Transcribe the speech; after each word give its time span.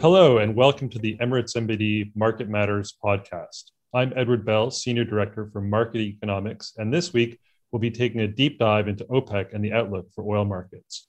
Hello, 0.00 0.38
and 0.38 0.54
welcome 0.54 0.88
to 0.90 0.98
the 1.00 1.16
Emirates 1.16 1.56
NBD 1.56 2.12
Market 2.14 2.48
Matters 2.48 2.94
podcast. 3.04 3.72
I'm 3.92 4.12
Edward 4.14 4.44
Bell, 4.46 4.70
Senior 4.70 5.02
Director 5.02 5.50
for 5.52 5.60
Market 5.60 5.98
Economics, 5.98 6.74
and 6.76 6.94
this 6.94 7.12
week 7.12 7.40
we'll 7.72 7.80
be 7.80 7.90
taking 7.90 8.20
a 8.20 8.28
deep 8.28 8.60
dive 8.60 8.86
into 8.86 9.04
OPEC 9.06 9.52
and 9.52 9.64
the 9.64 9.72
outlook 9.72 10.06
for 10.14 10.22
oil 10.22 10.44
markets. 10.44 11.08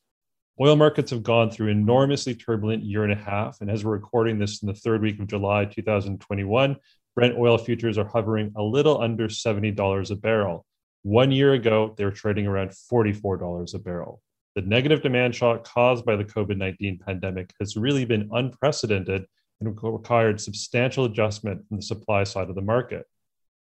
Oil 0.60 0.76
markets 0.76 1.12
have 1.12 1.22
gone 1.22 1.52
through 1.52 1.68
enormously 1.68 2.34
turbulent 2.34 2.82
year 2.82 3.04
and 3.04 3.14
a 3.14 3.16
half, 3.16 3.62
and 3.62 3.70
as 3.70 3.86
we're 3.86 3.92
recording 3.92 4.40
this 4.40 4.64
in 4.64 4.68
the 4.68 4.74
third 4.74 5.04
week 5.04 5.20
of 5.20 5.28
July 5.28 5.66
2021, 5.66 6.76
Brent 7.14 7.38
oil 7.38 7.60
futures 7.60 8.00
are 8.00 8.08
hovering 8.08 8.52
a 8.56 8.64
little 8.64 9.00
under 9.00 9.28
$70 9.28 10.10
a 10.10 10.16
barrel. 10.16 10.66
One 11.04 11.32
year 11.32 11.54
ago, 11.54 11.94
they 11.96 12.06
were 12.06 12.12
trading 12.12 12.48
around 12.48 12.72
$44 12.72 13.76
a 13.76 13.78
barrel 13.78 14.20
the 14.56 14.62
negative 14.62 15.02
demand 15.02 15.36
shock 15.36 15.64
caused 15.64 16.06
by 16.06 16.16
the 16.16 16.24
COVID 16.24 16.58
19 16.58 17.00
pandemic 17.06 17.54
has 17.60 17.78
really 17.78 18.06
been 18.06 18.30
unprecedented 18.34 19.26
and 19.60 19.78
required 19.84 20.42
substantial 20.42 21.06
adjustment 21.06 21.68
from 21.68 21.78
the 21.78 21.84
supply 21.84 22.24
side 22.24 22.50
of 22.50 22.56
the 22.56 22.62
market. 22.62 23.06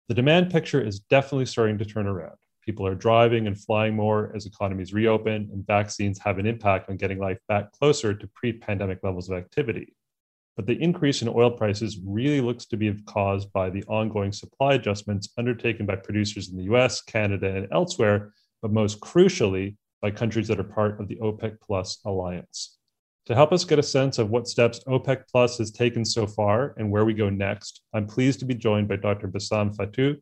The 0.07 0.13
demand 0.15 0.51
picture 0.51 0.81
is 0.81 0.99
definitely 0.99 1.47
starting 1.47 1.77
to 1.79 1.85
turn 1.85 2.07
around. 2.07 2.37
People 2.63 2.85
are 2.85 2.95
driving 2.95 3.47
and 3.47 3.59
flying 3.59 3.95
more 3.95 4.31
as 4.35 4.45
economies 4.45 4.93
reopen, 4.93 5.49
and 5.51 5.65
vaccines 5.65 6.19
have 6.19 6.37
an 6.37 6.45
impact 6.45 6.89
on 6.89 6.97
getting 6.97 7.19
life 7.19 7.39
back 7.47 7.71
closer 7.71 8.13
to 8.13 8.27
pre 8.35 8.53
pandemic 8.53 8.99
levels 9.03 9.29
of 9.29 9.37
activity. 9.37 9.95
But 10.55 10.65
the 10.65 10.81
increase 10.81 11.21
in 11.21 11.29
oil 11.29 11.51
prices 11.51 11.99
really 12.03 12.41
looks 12.41 12.65
to 12.67 12.77
be 12.77 12.91
caused 13.05 13.53
by 13.53 13.69
the 13.69 13.83
ongoing 13.83 14.31
supply 14.31 14.73
adjustments 14.73 15.29
undertaken 15.37 15.85
by 15.85 15.97
producers 15.97 16.49
in 16.49 16.57
the 16.57 16.63
US, 16.75 17.01
Canada, 17.01 17.55
and 17.55 17.67
elsewhere, 17.71 18.33
but 18.61 18.71
most 18.71 18.99
crucially, 18.99 19.77
by 20.01 20.11
countries 20.11 20.47
that 20.47 20.59
are 20.59 20.63
part 20.63 20.99
of 20.99 21.07
the 21.07 21.17
OPEC 21.17 21.59
Plus 21.61 21.99
alliance. 22.05 22.77
To 23.27 23.35
help 23.35 23.51
us 23.51 23.65
get 23.65 23.79
a 23.79 23.83
sense 23.83 24.19
of 24.19 24.29
what 24.29 24.47
steps 24.47 24.79
OPEC 24.87 25.23
Plus 25.29 25.57
has 25.57 25.71
taken 25.71 26.05
so 26.05 26.25
far 26.25 26.73
and 26.77 26.89
where 26.89 27.03
we 27.03 27.13
go 27.13 27.29
next, 27.29 27.81
I'm 27.93 28.07
pleased 28.07 28.39
to 28.39 28.45
be 28.45 28.53
joined 28.55 28.87
by 28.87 28.95
Dr. 28.95 29.27
Bassam 29.27 29.75
Fattouh, 29.75 30.15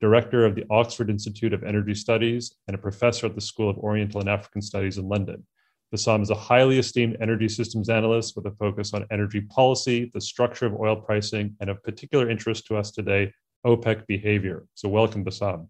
Director 0.00 0.44
of 0.44 0.54
the 0.54 0.64
Oxford 0.70 1.10
Institute 1.10 1.52
of 1.52 1.64
Energy 1.64 1.94
Studies 1.94 2.54
and 2.68 2.74
a 2.74 2.78
professor 2.78 3.26
at 3.26 3.34
the 3.34 3.40
School 3.40 3.68
of 3.68 3.78
Oriental 3.78 4.20
and 4.20 4.28
African 4.28 4.62
Studies 4.62 4.98
in 4.98 5.08
London. 5.08 5.44
Bassam 5.92 6.22
is 6.22 6.30
a 6.30 6.34
highly 6.34 6.78
esteemed 6.78 7.16
energy 7.20 7.48
systems 7.48 7.88
analyst 7.88 8.34
with 8.34 8.46
a 8.46 8.52
focus 8.52 8.94
on 8.94 9.06
energy 9.10 9.42
policy, 9.42 10.10
the 10.14 10.20
structure 10.20 10.66
of 10.66 10.74
oil 10.74 10.96
pricing, 10.96 11.54
and 11.60 11.68
of 11.68 11.82
particular 11.82 12.30
interest 12.30 12.66
to 12.66 12.76
us 12.76 12.90
today, 12.90 13.32
OPEC 13.66 14.06
behavior. 14.06 14.64
So, 14.74 14.88
welcome, 14.88 15.22
Bassam. 15.22 15.68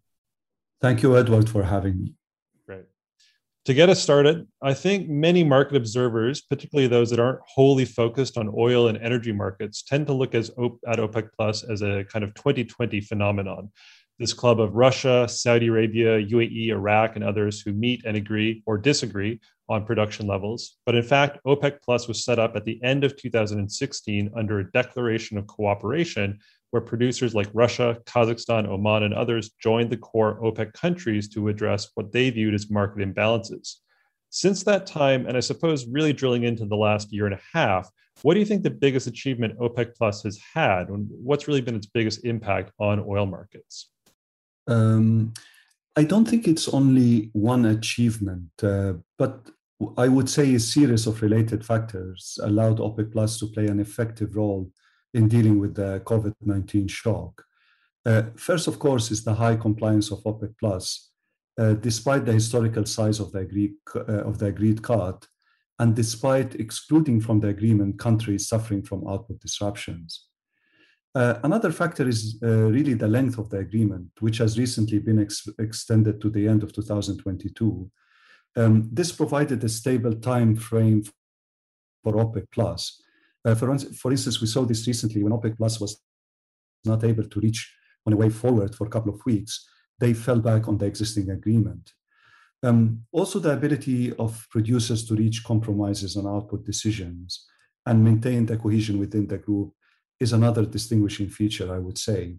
Thank 0.80 1.02
you, 1.02 1.16
Edward, 1.16 1.48
for 1.48 1.64
having 1.64 1.98
me. 2.00 2.14
To 3.66 3.74
get 3.74 3.88
us 3.88 4.02
started, 4.02 4.48
I 4.60 4.74
think 4.74 5.08
many 5.08 5.44
market 5.44 5.76
observers, 5.76 6.40
particularly 6.40 6.88
those 6.88 7.10
that 7.10 7.20
aren't 7.20 7.38
wholly 7.46 7.84
focused 7.84 8.36
on 8.36 8.52
oil 8.58 8.88
and 8.88 8.98
energy 8.98 9.30
markets, 9.30 9.84
tend 9.84 10.08
to 10.08 10.12
look 10.12 10.34
as 10.34 10.50
at 10.88 10.98
OPEC 10.98 11.28
Plus 11.36 11.62
as 11.62 11.80
a 11.80 12.04
kind 12.12 12.24
of 12.24 12.34
2020 12.34 13.00
phenomenon. 13.02 13.70
This 14.18 14.32
club 14.32 14.60
of 14.60 14.74
Russia, 14.74 15.28
Saudi 15.28 15.68
Arabia, 15.68 16.20
UAE, 16.20 16.70
Iraq, 16.70 17.14
and 17.14 17.24
others 17.24 17.60
who 17.60 17.72
meet 17.72 18.04
and 18.04 18.16
agree 18.16 18.64
or 18.66 18.78
disagree 18.78 19.40
on 19.68 19.86
production 19.86 20.26
levels. 20.26 20.78
But 20.84 20.96
in 20.96 21.04
fact, 21.04 21.38
OPEC 21.46 21.82
Plus 21.84 22.08
was 22.08 22.24
set 22.24 22.40
up 22.40 22.56
at 22.56 22.64
the 22.64 22.82
end 22.82 23.04
of 23.04 23.16
2016 23.16 24.32
under 24.36 24.58
a 24.58 24.70
declaration 24.72 25.38
of 25.38 25.46
cooperation 25.46 26.40
where 26.72 26.80
producers 26.80 27.34
like 27.34 27.48
Russia, 27.52 27.98
Kazakhstan, 28.06 28.66
Oman, 28.66 29.02
and 29.02 29.12
others 29.12 29.50
joined 29.62 29.90
the 29.90 29.96
core 29.98 30.40
OPEC 30.40 30.72
countries 30.72 31.28
to 31.28 31.48
address 31.48 31.90
what 31.94 32.12
they 32.12 32.30
viewed 32.30 32.54
as 32.54 32.70
market 32.70 33.06
imbalances. 33.06 33.76
Since 34.30 34.64
that 34.64 34.86
time, 34.86 35.26
and 35.26 35.36
I 35.36 35.40
suppose 35.40 35.86
really 35.86 36.14
drilling 36.14 36.44
into 36.44 36.64
the 36.64 36.76
last 36.76 37.12
year 37.12 37.26
and 37.26 37.34
a 37.34 37.40
half, 37.52 37.90
what 38.22 38.32
do 38.32 38.40
you 38.40 38.46
think 38.46 38.62
the 38.62 38.70
biggest 38.70 39.06
achievement 39.06 39.58
OPEC 39.58 39.94
Plus 39.94 40.22
has 40.22 40.40
had? 40.54 40.88
And 40.88 41.08
what's 41.10 41.46
really 41.46 41.60
been 41.60 41.76
its 41.76 41.86
biggest 41.86 42.24
impact 42.24 42.72
on 42.78 43.04
oil 43.06 43.26
markets? 43.26 43.90
Um, 44.66 45.34
I 45.94 46.04
don't 46.04 46.26
think 46.26 46.48
it's 46.48 46.68
only 46.70 47.28
one 47.34 47.66
achievement, 47.66 48.48
uh, 48.62 48.94
but 49.18 49.46
I 49.98 50.08
would 50.08 50.30
say 50.30 50.54
a 50.54 50.60
series 50.60 51.06
of 51.06 51.20
related 51.20 51.66
factors 51.66 52.38
allowed 52.42 52.78
OPEC 52.78 53.12
Plus 53.12 53.38
to 53.40 53.46
play 53.48 53.66
an 53.66 53.78
effective 53.78 54.36
role 54.36 54.70
in 55.14 55.28
dealing 55.28 55.58
with 55.58 55.74
the 55.74 56.00
COVID 56.04 56.34
19 56.40 56.88
shock. 56.88 57.44
Uh, 58.04 58.22
first, 58.36 58.66
of 58.66 58.78
course, 58.78 59.10
is 59.10 59.22
the 59.24 59.34
high 59.34 59.56
compliance 59.56 60.10
of 60.10 60.22
OPEC 60.24 60.54
Plus, 60.58 61.10
uh, 61.58 61.74
despite 61.74 62.24
the 62.24 62.32
historical 62.32 62.84
size 62.84 63.20
of 63.20 63.30
the, 63.32 63.40
agreed, 63.40 63.74
uh, 63.94 64.24
of 64.24 64.38
the 64.38 64.46
agreed 64.46 64.82
cut, 64.82 65.26
and 65.78 65.94
despite 65.94 66.54
excluding 66.56 67.20
from 67.20 67.40
the 67.40 67.48
agreement 67.48 67.98
countries 67.98 68.48
suffering 68.48 68.82
from 68.82 69.06
output 69.06 69.38
disruptions. 69.40 70.26
Uh, 71.14 71.38
another 71.44 71.70
factor 71.70 72.08
is 72.08 72.38
uh, 72.42 72.46
really 72.46 72.94
the 72.94 73.06
length 73.06 73.38
of 73.38 73.50
the 73.50 73.58
agreement, 73.58 74.08
which 74.20 74.38
has 74.38 74.58
recently 74.58 74.98
been 74.98 75.20
ex- 75.20 75.48
extended 75.58 76.20
to 76.20 76.30
the 76.30 76.48
end 76.48 76.62
of 76.62 76.72
2022. 76.72 77.90
Um, 78.56 78.88
this 78.90 79.12
provided 79.12 79.62
a 79.62 79.68
stable 79.68 80.14
time 80.14 80.56
frame 80.56 81.04
for 82.02 82.14
OPEC 82.14 82.46
Plus, 82.50 83.01
uh, 83.44 83.54
for, 83.54 83.76
for 83.78 84.10
instance, 84.12 84.40
we 84.40 84.46
saw 84.46 84.64
this 84.64 84.86
recently 84.86 85.22
when 85.22 85.32
OPEC 85.32 85.56
Plus 85.56 85.80
was 85.80 86.00
not 86.84 87.04
able 87.04 87.24
to 87.24 87.40
reach 87.40 87.74
on 88.06 88.12
a 88.12 88.16
way 88.16 88.30
forward 88.30 88.74
for 88.74 88.86
a 88.86 88.90
couple 88.90 89.12
of 89.14 89.20
weeks. 89.26 89.68
They 89.98 90.14
fell 90.14 90.40
back 90.40 90.68
on 90.68 90.78
the 90.78 90.86
existing 90.86 91.30
agreement. 91.30 91.92
Um, 92.62 93.04
also, 93.10 93.38
the 93.38 93.52
ability 93.52 94.12
of 94.16 94.46
producers 94.50 95.04
to 95.06 95.14
reach 95.14 95.42
compromises 95.44 96.16
on 96.16 96.26
output 96.26 96.64
decisions 96.64 97.46
and 97.86 98.04
maintain 98.04 98.46
the 98.46 98.56
cohesion 98.56 98.98
within 98.98 99.26
the 99.26 99.38
group 99.38 99.72
is 100.20 100.32
another 100.32 100.64
distinguishing 100.64 101.28
feature, 101.28 101.74
I 101.74 101.78
would 101.78 101.98
say. 101.98 102.36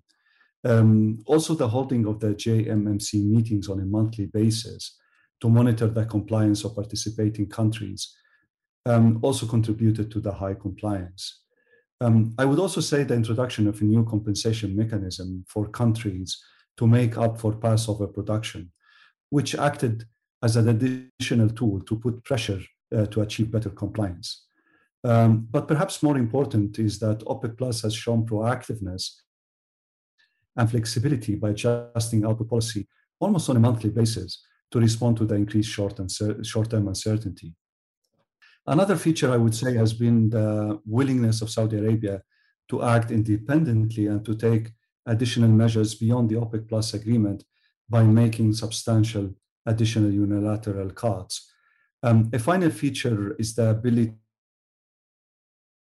Um, 0.64 1.20
also, 1.26 1.56
the 1.56 1.68
holding 1.68 2.06
of 2.08 2.22
the 2.22 2.28
JMMC 2.28 3.26
meetings 3.26 3.68
on 3.68 3.82
a 3.82 3.86
monthly 3.86 4.28
basis 4.28 4.98
to 5.42 5.50
monitor 5.50 5.88
the 5.88 6.06
compliance 6.06 6.64
of 6.64 6.76
participating 6.76 7.50
countries 7.50 8.16
um, 8.86 9.20
also 9.22 9.46
contributed 9.46 10.12
to 10.12 10.20
the 10.20 10.32
high 10.32 10.54
compliance. 10.54 11.42
Um, 12.02 12.34
I 12.38 12.46
would 12.46 12.60
also 12.60 12.82
say 12.82 13.04
the 13.04 13.14
introduction 13.14 13.68
of 13.68 13.80
a 13.80 13.86
new 13.86 14.04
compensation 14.04 14.76
mechanism 14.76 15.46
for 15.48 15.70
countries 15.70 16.44
to 16.78 16.88
make 16.88 17.18
up 17.18 17.40
for 17.40 17.56
past 17.56 17.88
overproduction, 17.88 18.72
which 19.30 19.56
acted 19.56 20.06
as 20.42 20.58
an 20.58 20.68
additional 20.68 21.50
tool 21.50 21.82
to 21.82 21.96
put 21.96 22.24
pressure 22.24 22.62
uh, 22.94 23.06
to 23.08 23.22
achieve 23.22 23.52
better 23.52 23.70
compliance. 23.70 24.46
Um, 25.06 25.48
but 25.50 25.68
perhaps 25.68 26.04
more 26.04 26.18
important 26.18 26.80
is 26.80 27.00
that 27.00 27.20
OPEC 27.20 27.58
Plus 27.58 27.82
has 27.82 27.96
shown 27.96 28.26
proactiveness 28.26 29.12
and 30.56 30.70
flexibility 30.70 31.36
by 31.36 31.50
adjusting 31.50 32.26
output 32.26 32.50
policy 32.50 32.88
almost 33.20 33.50
on 33.50 33.58
a 33.58 33.60
monthly 33.60 33.90
basis 33.90 34.46
to 34.72 34.80
respond 34.80 35.18
to 35.18 35.26
the 35.26 35.36
increased 35.36 35.72
short-term 35.72 36.88
uncertainty. 36.88 37.54
Another 38.66 38.96
feature 38.96 39.32
I 39.32 39.38
would 39.38 39.54
say 39.54 39.76
has 39.76 39.94
been 39.94 40.30
the 40.30 40.80
willingness 40.86 41.42
of 41.42 41.50
Saudi 41.50 41.78
Arabia 41.78 42.22
to 42.70 42.84
act 42.84 43.12
independently 43.12 44.08
and 44.08 44.24
to 44.26 44.36
take 44.36 44.72
additional 45.06 45.50
measures 45.50 45.96
beyond 45.96 46.30
the 46.30 46.36
OPEC 46.36 46.70
Plus 46.70 46.94
agreement 46.94 47.44
by 47.90 48.04
making 48.04 48.54
substantial 48.54 49.34
additional 49.66 50.12
unilateral 50.12 50.90
cuts. 50.92 51.52
Um, 52.02 52.30
a 52.34 52.40
final 52.40 52.70
feature 52.70 53.36
is 53.38 53.56
the 53.56 53.70
ability 53.70 54.14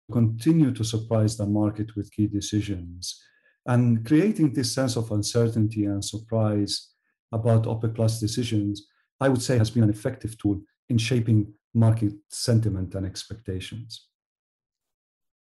to 0.09 0.13
continue 0.13 0.73
to 0.73 0.85
surprise 0.85 1.37
the 1.37 1.47
market 1.47 1.97
with 1.97 2.13
key 2.13 2.27
decisions. 2.27 3.23
And 3.67 4.07
creating 4.07 4.53
this 4.53 4.73
sense 4.73 4.97
of 4.97 5.11
uncertainty 5.11 5.85
and 5.85 6.03
surprise 6.05 6.91
about 7.33 7.65
OPEC 7.65 7.95
Plus 7.95 8.21
decisions, 8.21 8.87
I 9.21 9.29
would 9.29 9.43
say 9.43 9.59
has 9.59 9.71
been 9.71 9.83
an 9.83 9.91
effective 9.91 10.39
tool 10.39 10.61
in 10.89 10.97
shaping 10.97 11.53
market 11.75 12.13
sentiment 12.29 12.95
and 12.95 13.07
expectations. 13.07 14.08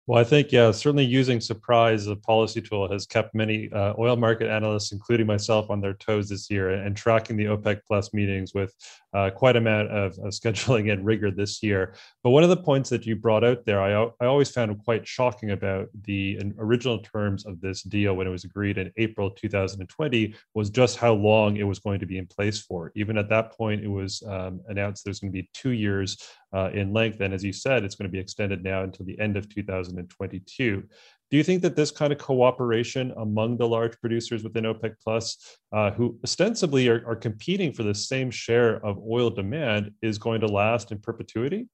Well, 0.07 0.21
I 0.21 0.23
think, 0.23 0.53
yeah, 0.53 0.71
certainly 0.71 1.03
using 1.03 1.41
surprise 1.41 2.03
as 2.03 2.07
a 2.07 2.15
policy 2.15 2.61
tool 2.61 2.89
has 2.89 3.05
kept 3.05 3.35
many 3.35 3.69
uh, 3.73 3.93
oil 3.99 4.15
market 4.15 4.49
analysts, 4.49 4.93
including 4.93 5.27
myself, 5.27 5.69
on 5.69 5.81
their 5.81 5.95
toes 5.95 6.29
this 6.29 6.49
year 6.49 6.69
and, 6.69 6.95
tracking 6.95 7.35
the 7.35 7.45
OPEC 7.45 7.81
plus 7.85 8.13
meetings 8.13 8.53
with 8.53 8.73
uh, 9.13 9.29
quite 9.29 9.55
a 9.55 9.59
amount 9.59 9.89
of, 9.89 10.13
of, 10.19 10.31
scheduling 10.31 10.93
and 10.93 11.05
rigor 11.05 11.29
this 11.29 11.61
year. 11.61 11.93
But 12.23 12.29
one 12.29 12.43
of 12.43 12.49
the 12.49 12.55
points 12.55 12.89
that 12.89 13.05
you 13.05 13.17
brought 13.17 13.43
out 13.43 13.65
there, 13.65 13.81
I, 13.81 14.09
I 14.21 14.27
always 14.27 14.49
found 14.49 14.81
quite 14.85 15.05
shocking 15.05 15.51
about 15.51 15.89
the 16.05 16.39
original 16.57 16.99
terms 16.99 17.45
of 17.45 17.59
this 17.59 17.83
deal 17.83 18.15
when 18.15 18.27
it 18.27 18.31
was 18.31 18.45
agreed 18.45 18.77
in 18.77 18.91
April 18.95 19.29
2020 19.31 20.33
was 20.53 20.69
just 20.69 20.97
how 20.97 21.13
long 21.13 21.57
it 21.57 21.63
was 21.63 21.79
going 21.79 21.99
to 21.99 22.05
be 22.05 22.17
in 22.17 22.27
place 22.27 22.61
for. 22.61 22.93
Even 22.95 23.17
at 23.17 23.29
that 23.29 23.51
point, 23.51 23.83
it 23.83 23.89
was 23.89 24.23
um, 24.25 24.61
announced 24.69 25.03
there's 25.03 25.19
going 25.19 25.33
to 25.33 25.41
be 25.41 25.49
two 25.53 25.71
years 25.71 26.17
uh, 26.53 26.69
in 26.73 26.93
length. 26.93 27.19
And 27.21 27.33
as 27.33 27.43
you 27.43 27.53
said, 27.53 27.83
it's 27.83 27.95
going 27.95 28.09
to 28.09 28.11
be 28.11 28.19
extended 28.19 28.63
now 28.63 28.83
until 28.83 29.05
the 29.05 29.19
end 29.19 29.37
of 29.37 29.53
2022. 29.53 30.83
Do 31.29 31.35
you 31.35 31.43
think 31.43 31.61
that 31.63 31.75
this 31.75 31.91
kind 31.91 32.13
of 32.13 32.19
cooperation 32.19 33.13
among 33.17 33.57
the 33.57 33.67
large 33.67 33.99
producers 33.99 34.43
within 34.43 34.63
OPEC 34.63 34.93
Plus, 35.03 35.57
uh, 35.73 35.91
who 35.91 36.17
ostensibly 36.23 36.87
are, 36.87 37.03
are 37.05 37.17
competing 37.17 37.73
for 37.73 37.83
the 37.83 37.93
same 37.93 38.31
share 38.31 38.85
of 38.85 38.97
oil 38.99 39.29
demand, 39.29 39.91
is 40.01 40.17
going 40.17 40.39
to 40.41 40.47
last 40.47 40.91
in 40.91 40.99
perpetuity? 40.99 41.67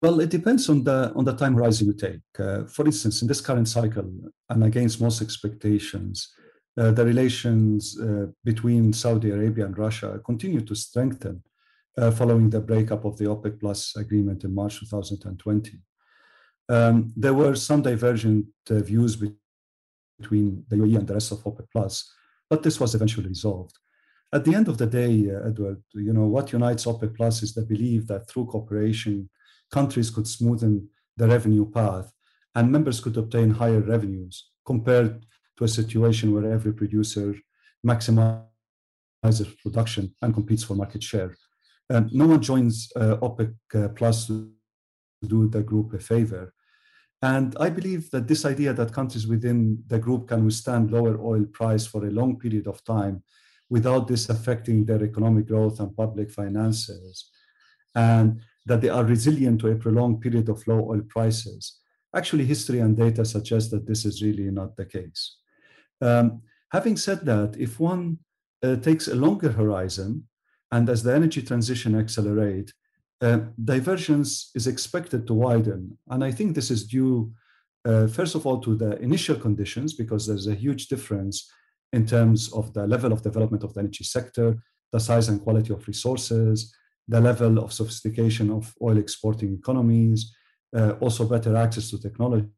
Well, 0.00 0.20
it 0.20 0.30
depends 0.30 0.68
on 0.68 0.84
the 0.84 1.12
on 1.16 1.24
the 1.24 1.34
time 1.34 1.54
horizon 1.54 1.88
you 1.88 1.92
take. 1.92 2.20
Uh, 2.38 2.64
for 2.66 2.86
instance, 2.86 3.20
in 3.20 3.28
this 3.28 3.40
current 3.40 3.68
cycle, 3.68 4.08
and 4.48 4.64
against 4.64 5.00
most 5.00 5.20
expectations, 5.20 6.32
uh, 6.78 6.92
the 6.92 7.04
relations 7.04 7.98
uh, 8.00 8.26
between 8.44 8.92
Saudi 8.92 9.30
Arabia 9.30 9.66
and 9.66 9.76
Russia 9.76 10.20
continue 10.24 10.60
to 10.60 10.74
strengthen 10.76 11.42
uh, 11.98 12.10
following 12.10 12.48
the 12.48 12.60
breakup 12.60 13.04
of 13.04 13.16
the 13.18 13.24
OPEC 13.24 13.58
Plus 13.60 13.96
agreement 13.96 14.44
in 14.44 14.54
March 14.54 14.78
2020. 14.80 15.78
Um, 16.68 17.12
there 17.16 17.34
were 17.34 17.54
some 17.56 17.82
divergent 17.82 18.46
uh, 18.70 18.78
views 18.80 19.16
between 20.20 20.64
the 20.68 20.76
UAE 20.76 20.98
and 20.98 21.06
the 21.06 21.14
rest 21.14 21.32
of 21.32 21.38
OPEC 21.38 21.66
Plus, 21.72 22.12
but 22.48 22.62
this 22.62 22.78
was 22.78 22.94
eventually 22.94 23.28
resolved. 23.28 23.76
At 24.32 24.44
the 24.44 24.54
end 24.54 24.68
of 24.68 24.76
the 24.76 24.86
day, 24.86 25.30
uh, 25.30 25.48
Edward, 25.48 25.82
you 25.94 26.12
know 26.12 26.26
what 26.26 26.52
unites 26.52 26.84
OPEC 26.84 27.16
Plus 27.16 27.42
is 27.42 27.54
the 27.54 27.62
belief 27.62 28.06
that 28.06 28.28
through 28.28 28.46
cooperation 28.46 29.28
countries 29.70 30.10
could 30.10 30.24
smoothen 30.24 30.86
the 31.16 31.26
revenue 31.26 31.68
path 31.70 32.12
and 32.54 32.70
members 32.70 33.00
could 33.00 33.16
obtain 33.16 33.50
higher 33.50 33.80
revenues 33.80 34.50
compared 34.64 35.26
to 35.56 35.64
a 35.64 35.68
situation 35.68 36.32
where 36.32 36.50
every 36.52 36.72
producer 36.72 37.34
maximizes 37.86 38.46
production 39.62 40.14
and 40.22 40.34
competes 40.34 40.62
for 40.62 40.74
market 40.74 41.02
share. 41.02 41.34
No 41.90 42.26
one 42.26 42.42
joins 42.42 42.92
uh, 42.96 43.16
OPEC 43.16 43.54
uh, 43.74 43.88
Plus 43.88 44.26
to 44.26 44.50
do 45.26 45.48
the 45.48 45.62
group 45.62 45.94
a 45.94 45.98
favor. 45.98 46.52
And 47.22 47.56
I 47.58 47.70
believe 47.70 48.10
that 48.10 48.28
this 48.28 48.44
idea 48.44 48.72
that 48.72 48.92
countries 48.92 49.26
within 49.26 49.82
the 49.88 49.98
group 49.98 50.28
can 50.28 50.44
withstand 50.44 50.92
lower 50.92 51.20
oil 51.20 51.44
price 51.46 51.84
for 51.86 52.06
a 52.06 52.10
long 52.10 52.38
period 52.38 52.68
of 52.68 52.84
time 52.84 53.22
without 53.70 54.06
this 54.06 54.28
affecting 54.28 54.84
their 54.84 55.02
economic 55.02 55.46
growth 55.48 55.80
and 55.80 55.96
public 55.96 56.30
finances, 56.30 57.30
and 57.94 58.40
that 58.66 58.80
they 58.80 58.88
are 58.88 59.04
resilient 59.04 59.60
to 59.60 59.68
a 59.68 59.76
prolonged 59.76 60.20
period 60.20 60.48
of 60.48 60.66
low 60.66 60.88
oil 60.88 61.02
prices. 61.08 61.80
Actually, 62.14 62.44
history 62.44 62.78
and 62.78 62.96
data 62.96 63.24
suggest 63.24 63.70
that 63.70 63.86
this 63.86 64.04
is 64.04 64.22
really 64.22 64.50
not 64.50 64.76
the 64.76 64.86
case. 64.86 65.38
Um, 66.00 66.42
having 66.70 66.96
said 66.96 67.26
that, 67.26 67.56
if 67.58 67.80
one 67.80 68.18
uh, 68.62 68.76
takes 68.76 69.08
a 69.08 69.14
longer 69.14 69.50
horizon, 69.50 70.28
and 70.70 70.88
as 70.88 71.02
the 71.02 71.14
energy 71.14 71.42
transition 71.42 71.98
accelerate, 71.98 72.72
uh, 73.20 73.40
divergence 73.64 74.50
is 74.54 74.66
expected 74.66 75.26
to 75.26 75.34
widen. 75.34 75.98
And 76.08 76.22
I 76.24 76.30
think 76.30 76.54
this 76.54 76.70
is 76.70 76.86
due, 76.86 77.32
uh, 77.84 78.06
first 78.06 78.34
of 78.34 78.46
all, 78.46 78.60
to 78.60 78.76
the 78.76 78.98
initial 79.00 79.36
conditions, 79.36 79.94
because 79.94 80.26
there's 80.26 80.46
a 80.46 80.54
huge 80.54 80.88
difference 80.88 81.50
in 81.92 82.06
terms 82.06 82.52
of 82.52 82.72
the 82.74 82.86
level 82.86 83.12
of 83.12 83.22
development 83.22 83.64
of 83.64 83.74
the 83.74 83.80
energy 83.80 84.04
sector, 84.04 84.62
the 84.92 85.00
size 85.00 85.28
and 85.28 85.42
quality 85.42 85.72
of 85.72 85.86
resources, 85.88 86.74
the 87.08 87.20
level 87.20 87.58
of 87.58 87.72
sophistication 87.72 88.50
of 88.50 88.74
oil 88.82 88.98
exporting 88.98 89.54
economies, 89.54 90.34
uh, 90.76 90.92
also 91.00 91.26
better 91.26 91.56
access 91.56 91.90
to 91.90 91.98
technologies, 91.98 92.52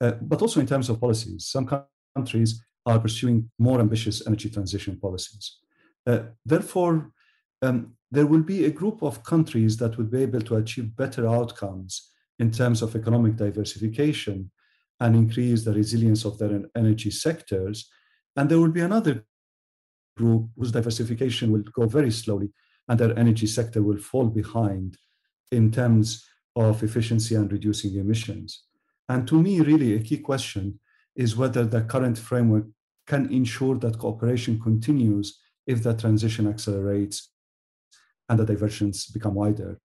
uh, 0.00 0.12
but 0.20 0.42
also 0.42 0.60
in 0.60 0.66
terms 0.66 0.90
of 0.90 1.00
policies. 1.00 1.46
Some 1.46 1.66
countries 2.14 2.62
are 2.86 3.00
pursuing 3.00 3.50
more 3.58 3.80
ambitious 3.80 4.26
energy 4.26 4.50
transition 4.50 4.98
policies. 5.00 5.63
Uh, 6.06 6.20
therefore, 6.44 7.10
um, 7.62 7.94
there 8.10 8.26
will 8.26 8.42
be 8.42 8.64
a 8.64 8.70
group 8.70 9.02
of 9.02 9.24
countries 9.24 9.76
that 9.78 9.96
would 9.96 10.10
be 10.10 10.22
able 10.22 10.40
to 10.40 10.56
achieve 10.56 10.96
better 10.96 11.26
outcomes 11.26 12.10
in 12.38 12.50
terms 12.50 12.82
of 12.82 12.94
economic 12.94 13.36
diversification 13.36 14.50
and 15.00 15.16
increase 15.16 15.64
the 15.64 15.72
resilience 15.72 16.24
of 16.24 16.38
their 16.38 16.62
energy 16.76 17.10
sectors. 17.10 17.90
And 18.36 18.48
there 18.48 18.60
will 18.60 18.70
be 18.70 18.80
another 18.80 19.24
group 20.16 20.50
whose 20.56 20.72
diversification 20.72 21.50
will 21.50 21.64
go 21.72 21.86
very 21.86 22.10
slowly 22.10 22.50
and 22.88 22.98
their 22.98 23.18
energy 23.18 23.46
sector 23.46 23.82
will 23.82 23.98
fall 23.98 24.26
behind 24.26 24.96
in 25.50 25.70
terms 25.70 26.24
of 26.56 26.82
efficiency 26.82 27.34
and 27.34 27.50
reducing 27.50 27.96
emissions. 27.96 28.64
And 29.08 29.26
to 29.28 29.40
me, 29.40 29.60
really, 29.60 29.94
a 29.94 30.00
key 30.00 30.18
question 30.18 30.78
is 31.16 31.36
whether 31.36 31.64
the 31.64 31.82
current 31.82 32.18
framework 32.18 32.66
can 33.06 33.30
ensure 33.32 33.76
that 33.78 33.98
cooperation 33.98 34.60
continues 34.60 35.40
if 35.66 35.82
that 35.82 35.98
transition 36.00 36.46
accelerates 36.48 37.30
and 38.28 38.38
the 38.38 38.44
diversions 38.44 39.06
become 39.06 39.34
wider. 39.34 39.80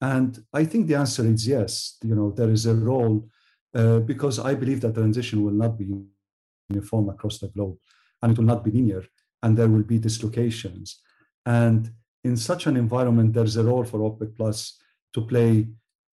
And 0.00 0.38
I 0.52 0.64
think 0.64 0.86
the 0.86 0.94
answer 0.94 1.24
is 1.26 1.46
yes. 1.46 1.96
You 2.02 2.14
know, 2.14 2.30
there 2.30 2.50
is 2.50 2.66
a 2.66 2.74
role 2.74 3.28
uh, 3.74 3.98
because 4.00 4.38
I 4.38 4.54
believe 4.54 4.80
that 4.82 4.94
transition 4.94 5.42
will 5.44 5.52
not 5.52 5.78
be 5.78 5.86
uniform 6.68 7.08
across 7.08 7.38
the 7.38 7.48
globe 7.48 7.76
and 8.22 8.32
it 8.32 8.38
will 8.38 8.44
not 8.44 8.64
be 8.64 8.70
linear 8.70 9.04
and 9.42 9.56
there 9.56 9.68
will 9.68 9.82
be 9.82 9.98
dislocations. 9.98 11.00
And 11.46 11.90
in 12.24 12.36
such 12.36 12.66
an 12.66 12.76
environment, 12.76 13.32
there's 13.32 13.56
a 13.56 13.64
role 13.64 13.84
for 13.84 13.98
OPEC 14.00 14.36
Plus 14.36 14.78
to 15.14 15.22
play 15.22 15.68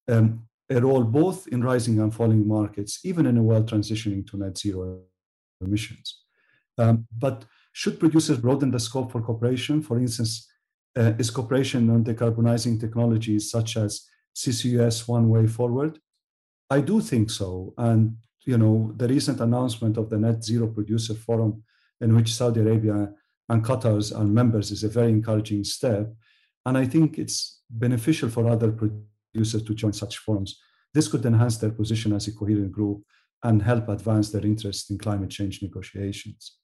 um, 0.07 0.47
a 0.69 0.79
role 0.79 1.03
both 1.03 1.47
in 1.47 1.63
rising 1.63 1.99
and 1.99 2.13
falling 2.13 2.47
markets, 2.47 2.99
even 3.03 3.25
in 3.25 3.37
a 3.37 3.43
world 3.43 3.69
transitioning 3.69 4.25
to 4.29 4.37
net 4.37 4.57
zero 4.57 5.01
emissions. 5.61 6.23
Um, 6.77 7.07
but 7.15 7.45
should 7.77 7.99
producers 7.99 8.37
broaden 8.37 8.71
the 8.71 8.79
scope 8.79 9.11
for 9.11 9.21
cooperation? 9.21 9.81
For 9.81 9.99
instance, 9.99 10.47
uh, 10.97 11.11
is 11.19 11.29
cooperation 11.29 11.89
on 11.89 12.05
decarbonizing 12.05 12.79
technologies 12.79 13.51
such 13.51 13.75
as 13.75 14.07
CCUS 14.33 15.09
one 15.09 15.27
way 15.27 15.45
forward? 15.45 15.99
I 16.69 16.79
do 16.79 17.01
think 17.01 17.29
so. 17.29 17.73
And 17.77 18.15
you 18.45 18.57
know, 18.57 18.93
the 18.95 19.09
recent 19.09 19.41
announcement 19.41 19.97
of 19.97 20.09
the 20.09 20.17
Net 20.17 20.41
Zero 20.41 20.67
Producer 20.67 21.15
Forum, 21.15 21.63
in 21.99 22.15
which 22.15 22.33
Saudi 22.33 22.61
Arabia 22.61 23.11
and 23.49 23.61
Qatar 23.61 24.17
are 24.17 24.23
members, 24.23 24.71
is 24.71 24.85
a 24.85 24.95
very 24.97 25.09
encouraging 25.09 25.65
step. 25.65 26.13
And 26.65 26.77
I 26.77 26.85
think 26.85 27.19
it's 27.19 27.59
beneficial 27.69 28.29
for 28.29 28.47
other 28.47 28.71
producers 28.71 29.63
to 29.63 29.75
join 29.75 29.91
such 29.91 30.19
forums. 30.19 30.61
This 30.93 31.09
could 31.09 31.25
enhance 31.25 31.57
their 31.57 31.71
position 31.71 32.13
as 32.13 32.25
a 32.29 32.31
coherent 32.31 32.71
group 32.71 33.03
and 33.43 33.61
help 33.61 33.89
advance 33.89 34.31
their 34.31 34.45
interest 34.45 34.91
in 34.91 34.97
climate 34.97 35.29
change 35.29 35.61
negotiations. 35.61 36.55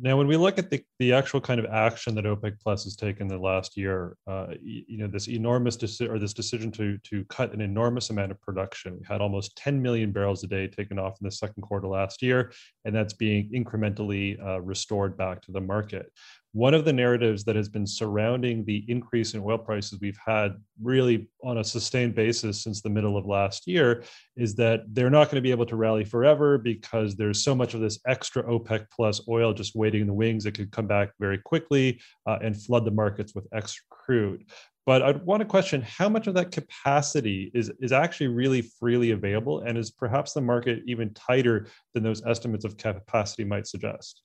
Now, 0.00 0.16
when 0.16 0.28
we 0.28 0.36
look 0.36 0.58
at 0.58 0.70
the, 0.70 0.80
the 1.00 1.12
actual 1.12 1.40
kind 1.40 1.58
of 1.58 1.66
action 1.66 2.14
that 2.14 2.24
OPEC 2.24 2.60
Plus 2.60 2.84
has 2.84 2.94
taken 2.94 3.26
the 3.26 3.36
last 3.36 3.76
year, 3.76 4.16
uh, 4.28 4.54
you, 4.62 4.96
know, 4.96 5.08
this 5.08 5.26
enormous 5.26 5.74
decision 5.74 6.14
or 6.14 6.20
this 6.20 6.32
decision 6.32 6.70
to 6.72 6.98
to 6.98 7.24
cut 7.24 7.52
an 7.52 7.60
enormous 7.60 8.10
amount 8.10 8.30
of 8.30 8.40
production. 8.40 8.96
We 8.96 9.06
had 9.08 9.20
almost 9.20 9.56
10 9.56 9.82
million 9.82 10.12
barrels 10.12 10.44
a 10.44 10.46
day 10.46 10.68
taken 10.68 11.00
off 11.00 11.18
in 11.20 11.24
the 11.24 11.32
second 11.32 11.62
quarter 11.62 11.88
last 11.88 12.22
year, 12.22 12.52
and 12.84 12.94
that's 12.94 13.12
being 13.12 13.50
incrementally 13.50 14.40
uh, 14.40 14.60
restored 14.60 15.16
back 15.16 15.42
to 15.42 15.52
the 15.52 15.60
market 15.60 16.12
one 16.58 16.74
of 16.74 16.84
the 16.84 16.92
narratives 16.92 17.44
that 17.44 17.54
has 17.54 17.68
been 17.68 17.86
surrounding 17.86 18.64
the 18.64 18.84
increase 18.88 19.32
in 19.32 19.40
oil 19.44 19.56
prices 19.56 20.00
we've 20.00 20.18
had 20.26 20.56
really 20.82 21.28
on 21.44 21.58
a 21.58 21.62
sustained 21.64 22.16
basis 22.16 22.60
since 22.60 22.82
the 22.82 22.90
middle 22.90 23.16
of 23.16 23.26
last 23.26 23.68
year 23.68 24.02
is 24.36 24.56
that 24.56 24.80
they're 24.92 25.08
not 25.08 25.26
going 25.26 25.36
to 25.36 25.40
be 25.40 25.52
able 25.52 25.64
to 25.64 25.76
rally 25.76 26.04
forever 26.04 26.58
because 26.58 27.14
there's 27.14 27.44
so 27.44 27.54
much 27.54 27.74
of 27.74 27.80
this 27.80 28.00
extra 28.08 28.42
OPEC 28.42 28.86
plus 28.90 29.20
oil 29.28 29.54
just 29.54 29.76
waiting 29.76 30.00
in 30.00 30.08
the 30.08 30.12
wings 30.12 30.42
that 30.42 30.56
could 30.56 30.72
come 30.72 30.88
back 30.88 31.10
very 31.20 31.38
quickly 31.38 32.00
uh, 32.26 32.38
and 32.42 32.60
flood 32.60 32.84
the 32.84 32.90
markets 32.90 33.36
with 33.36 33.46
extra 33.52 33.84
crude. 33.88 34.44
But 34.84 35.02
I'd 35.02 35.24
want 35.24 35.42
to 35.42 35.46
question 35.46 35.82
how 35.82 36.08
much 36.08 36.26
of 36.26 36.34
that 36.34 36.50
capacity 36.50 37.52
is, 37.54 37.70
is 37.78 37.92
actually 37.92 38.28
really 38.28 38.62
freely 38.62 39.12
available, 39.12 39.60
and 39.60 39.78
is 39.78 39.92
perhaps 39.92 40.32
the 40.32 40.40
market 40.40 40.82
even 40.88 41.14
tighter 41.14 41.68
than 41.94 42.02
those 42.02 42.26
estimates 42.26 42.64
of 42.64 42.76
capacity 42.76 43.44
might 43.44 43.68
suggest? 43.68 44.22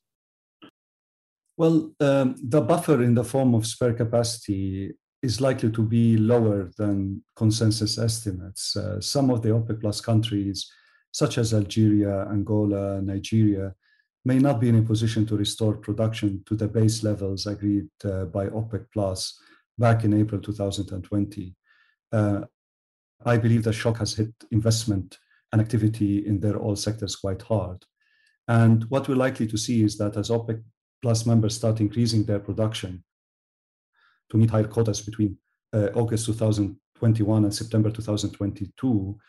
Well, 1.55 1.93
um, 1.99 2.35
the 2.41 2.61
buffer 2.61 3.03
in 3.03 3.13
the 3.13 3.23
form 3.23 3.53
of 3.53 3.67
spare 3.67 3.93
capacity 3.93 4.93
is 5.21 5.39
likely 5.39 5.71
to 5.71 5.83
be 5.83 6.17
lower 6.17 6.71
than 6.77 7.23
consensus 7.35 7.97
estimates. 7.97 8.75
Uh, 8.75 8.99
some 8.99 9.29
of 9.29 9.41
the 9.41 9.49
OPEC 9.49 9.79
plus 9.79 10.01
countries, 10.01 10.69
such 11.11 11.37
as 11.37 11.53
Algeria, 11.53 12.27
Angola, 12.29 13.01
Nigeria, 13.01 13.73
may 14.25 14.39
not 14.39 14.59
be 14.59 14.69
in 14.69 14.79
a 14.79 14.81
position 14.81 15.25
to 15.27 15.37
restore 15.37 15.75
production 15.77 16.43
to 16.45 16.55
the 16.55 16.67
base 16.67 17.03
levels 17.03 17.45
agreed 17.45 17.87
uh, 18.03 18.25
by 18.25 18.47
OPEC 18.47 18.85
plus 18.91 19.39
back 19.77 20.03
in 20.03 20.13
April 20.13 20.41
2020. 20.41 21.55
Uh, 22.11 22.41
I 23.25 23.37
believe 23.37 23.63
the 23.63 23.73
shock 23.73 23.97
has 23.97 24.13
hit 24.13 24.33
investment 24.51 25.19
and 25.51 25.61
activity 25.61 26.25
in 26.25 26.39
their 26.39 26.61
oil 26.61 26.75
sectors 26.75 27.15
quite 27.15 27.41
hard. 27.41 27.85
And 28.47 28.83
what 28.85 29.07
we're 29.07 29.15
likely 29.15 29.47
to 29.47 29.57
see 29.57 29.83
is 29.83 29.97
that 29.97 30.17
as 30.17 30.29
OPEC 30.29 30.61
plus 31.03 31.25
members 31.25 31.55
start 31.55 31.81
increasing 31.81 32.23
their 32.23 32.39
production 32.39 33.03
to 34.29 34.37
meet 34.37 34.49
higher 34.49 34.63
quotas 34.63 35.01
between 35.01 35.37
uh, 35.73 35.89
August 35.93 36.25
2021 36.27 37.43
and 37.43 37.53
September 37.53 37.91
2022, 37.91 39.19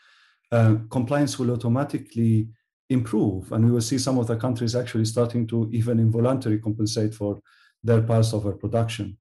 uh, 0.53 0.75
compliance 0.89 1.37
will 1.37 1.51
automatically 1.51 2.47
improve. 2.89 3.51
And 3.51 3.65
we 3.65 3.71
will 3.71 3.81
see 3.81 3.97
some 3.97 4.17
of 4.17 4.27
the 4.27 4.37
countries 4.37 4.73
actually 4.73 5.03
starting 5.03 5.45
to 5.47 5.69
even 5.73 5.99
involuntarily 5.99 6.61
compensate 6.61 7.13
for 7.13 7.41
their 7.83 8.01
past 8.01 8.33
overproduction. 8.33 9.17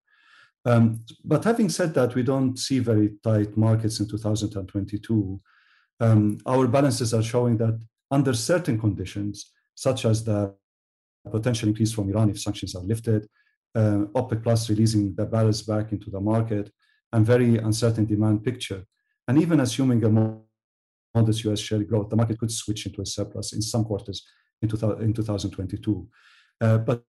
Um, 0.64 1.04
but 1.24 1.42
having 1.42 1.68
said 1.68 1.92
that, 1.94 2.14
we 2.14 2.22
don't 2.22 2.56
see 2.56 2.78
very 2.78 3.14
tight 3.24 3.56
markets 3.56 3.98
in 3.98 4.08
2022. 4.08 5.40
Um, 6.00 6.38
our 6.46 6.68
balances 6.68 7.12
are 7.12 7.22
showing 7.22 7.56
that 7.58 7.80
under 8.12 8.32
certain 8.32 8.78
conditions, 8.78 9.50
such 9.74 10.04
as 10.04 10.22
the 10.22 10.54
potential 11.30 11.68
increase 11.68 11.92
from 11.92 12.10
Iran 12.10 12.30
if 12.30 12.40
sanctions 12.40 12.74
are 12.74 12.82
lifted, 12.82 13.26
uh, 13.74 14.04
OPEC 14.14 14.42
Plus 14.42 14.70
releasing 14.70 15.14
the 15.14 15.26
barrels 15.26 15.62
back 15.62 15.92
into 15.92 16.10
the 16.10 16.20
market, 16.20 16.70
and 17.12 17.24
very 17.24 17.58
uncertain 17.58 18.04
demand 18.04 18.42
picture. 18.42 18.84
And 19.28 19.40
even 19.40 19.60
assuming 19.60 20.04
a 20.04 20.10
modest 21.14 21.44
US 21.44 21.60
shale 21.60 21.82
growth, 21.82 22.10
the 22.10 22.16
market 22.16 22.38
could 22.38 22.50
switch 22.50 22.86
into 22.86 23.00
a 23.02 23.06
surplus 23.06 23.52
in 23.52 23.62
some 23.62 23.84
quarters 23.84 24.26
in, 24.60 24.68
2022. 24.68 26.08
Uh, 26.60 26.78
but 26.78 27.02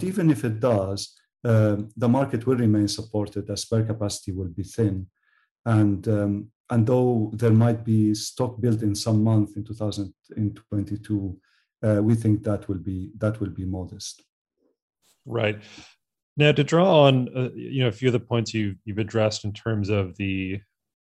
even 0.00 0.30
if 0.30 0.44
it 0.44 0.58
does, 0.60 1.14
uh, 1.44 1.76
the 1.96 2.08
market 2.08 2.46
will 2.46 2.56
remain 2.56 2.88
supported 2.88 3.48
as 3.50 3.62
spare 3.62 3.84
capacity 3.84 4.32
will 4.32 4.48
be 4.48 4.62
thin. 4.62 5.06
And, 5.64 6.06
um, 6.08 6.50
and 6.70 6.86
though 6.86 7.30
there 7.34 7.52
might 7.52 7.84
be 7.84 8.14
stock 8.14 8.60
built 8.60 8.82
in 8.82 8.94
some 8.94 9.22
month 9.22 9.56
in 9.56 9.64
2022, 9.64 11.38
uh, 11.82 12.00
we 12.02 12.14
think 12.14 12.42
that 12.44 12.68
will 12.68 12.78
be 12.78 13.10
that 13.18 13.40
will 13.40 13.50
be 13.50 13.64
modest. 13.64 14.22
Right. 15.24 15.60
Now, 16.36 16.52
to 16.52 16.62
draw 16.62 17.06
on, 17.06 17.28
uh, 17.34 17.48
you 17.54 17.82
know, 17.82 17.88
a 17.88 17.92
few 17.92 18.08
of 18.08 18.12
the 18.12 18.20
points 18.20 18.52
you, 18.52 18.76
you've 18.84 18.98
addressed 18.98 19.44
in 19.44 19.52
terms 19.52 19.88
of 19.88 20.16
the 20.16 20.60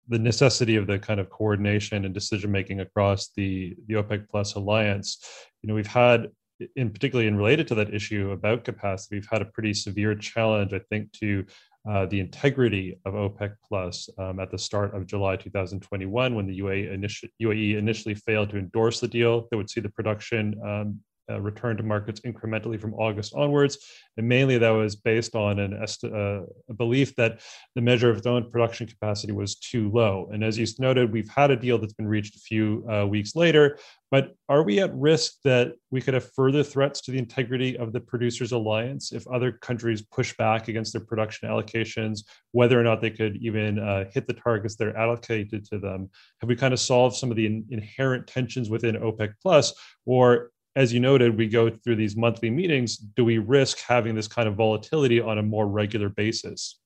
the 0.07 0.19
necessity 0.19 0.75
of 0.75 0.87
the 0.87 0.99
kind 0.99 1.19
of 1.19 1.29
coordination 1.29 2.03
and 2.05 2.13
decision 2.13 2.51
making 2.51 2.81
across 2.81 3.29
the 3.35 3.75
the 3.87 3.95
OPEC 3.95 4.27
Plus 4.29 4.55
alliance. 4.55 5.23
You 5.61 5.67
know, 5.67 5.75
we've 5.75 5.87
had, 5.87 6.29
in 6.75 6.89
particularly 6.89 7.27
in 7.27 7.37
related 7.37 7.67
to 7.69 7.75
that 7.75 7.93
issue 7.93 8.31
about 8.31 8.65
capacity, 8.65 9.15
we've 9.15 9.29
had 9.31 9.41
a 9.41 9.45
pretty 9.45 9.73
severe 9.73 10.15
challenge, 10.15 10.73
I 10.73 10.79
think, 10.89 11.11
to 11.13 11.45
uh, 11.89 12.05
the 12.05 12.19
integrity 12.19 12.99
of 13.05 13.13
OPEC 13.13 13.55
Plus 13.67 14.09
um, 14.19 14.39
at 14.39 14.51
the 14.51 14.57
start 14.57 14.95
of 14.95 15.07
July 15.07 15.35
2021, 15.35 16.35
when 16.35 16.45
the 16.45 16.59
UAE, 16.59 17.31
UAE, 17.41 17.77
initially 17.77 18.13
failed 18.13 18.49
to 18.51 18.57
endorse 18.57 18.99
the 18.99 19.07
deal 19.07 19.47
that 19.49 19.57
would 19.57 19.69
see 19.69 19.81
the 19.81 19.89
production 19.89 20.55
um, 20.63 20.99
uh, 21.31 21.39
return 21.39 21.77
to 21.77 21.83
markets 21.83 22.21
incrementally 22.21 22.79
from 22.79 22.93
August 22.95 23.33
onwards. 23.35 23.77
And 24.17 24.27
mainly 24.27 24.57
that 24.57 24.69
was 24.69 24.95
based 24.95 25.35
on 25.35 25.59
an 25.59 25.73
uh, 25.73 26.41
a 26.69 26.73
belief 26.75 27.15
that 27.15 27.41
the 27.75 27.81
measure 27.81 28.09
of 28.09 28.25
own 28.27 28.49
production 28.49 28.87
capacity 28.87 29.33
was 29.33 29.55
too 29.55 29.89
low. 29.91 30.29
And 30.31 30.43
as 30.43 30.57
you 30.57 30.65
noted, 30.79 31.11
we've 31.11 31.29
had 31.29 31.51
a 31.51 31.55
deal 31.55 31.77
that's 31.77 31.93
been 31.93 32.07
reached 32.07 32.35
a 32.35 32.39
few 32.39 32.85
uh, 32.89 33.05
weeks 33.05 33.35
later. 33.35 33.77
But 34.11 34.35
are 34.49 34.63
we 34.63 34.81
at 34.81 34.93
risk 34.93 35.35
that 35.45 35.73
we 35.89 36.01
could 36.01 36.13
have 36.13 36.33
further 36.33 36.63
threats 36.63 36.99
to 37.01 37.11
the 37.11 37.17
integrity 37.17 37.77
of 37.77 37.93
the 37.93 38.01
producers' 38.01 38.51
alliance 38.51 39.13
if 39.13 39.25
other 39.27 39.53
countries 39.53 40.01
push 40.01 40.35
back 40.35 40.67
against 40.67 40.91
their 40.91 41.05
production 41.05 41.47
allocations, 41.47 42.25
whether 42.51 42.77
or 42.77 42.83
not 42.83 42.99
they 42.99 43.09
could 43.09 43.37
even 43.37 43.79
uh, 43.79 44.03
hit 44.13 44.27
the 44.27 44.33
targets 44.33 44.75
that 44.75 44.89
are 44.89 44.97
allocated 44.97 45.65
to 45.69 45.79
them? 45.79 46.09
Have 46.41 46.49
we 46.49 46.57
kind 46.57 46.73
of 46.73 46.79
solved 46.79 47.15
some 47.15 47.31
of 47.31 47.37
the 47.37 47.45
in- 47.45 47.65
inherent 47.69 48.27
tensions 48.27 48.69
within 48.69 48.95
OPEC 48.95 49.33
Plus, 49.41 49.73
or 50.05 50.51
as 50.75 50.93
you 50.93 50.99
noted, 50.99 51.37
we 51.37 51.47
go 51.47 51.69
through 51.69 51.97
these 51.97 52.15
monthly 52.15 52.49
meetings. 52.49 52.97
Do 52.97 53.25
we 53.25 53.37
risk 53.37 53.79
having 53.79 54.15
this 54.15 54.27
kind 54.27 54.47
of 54.47 54.55
volatility 54.55 55.19
on 55.19 55.37
a 55.37 55.43
more 55.43 55.67
regular 55.67 56.09
basis? 56.09 56.79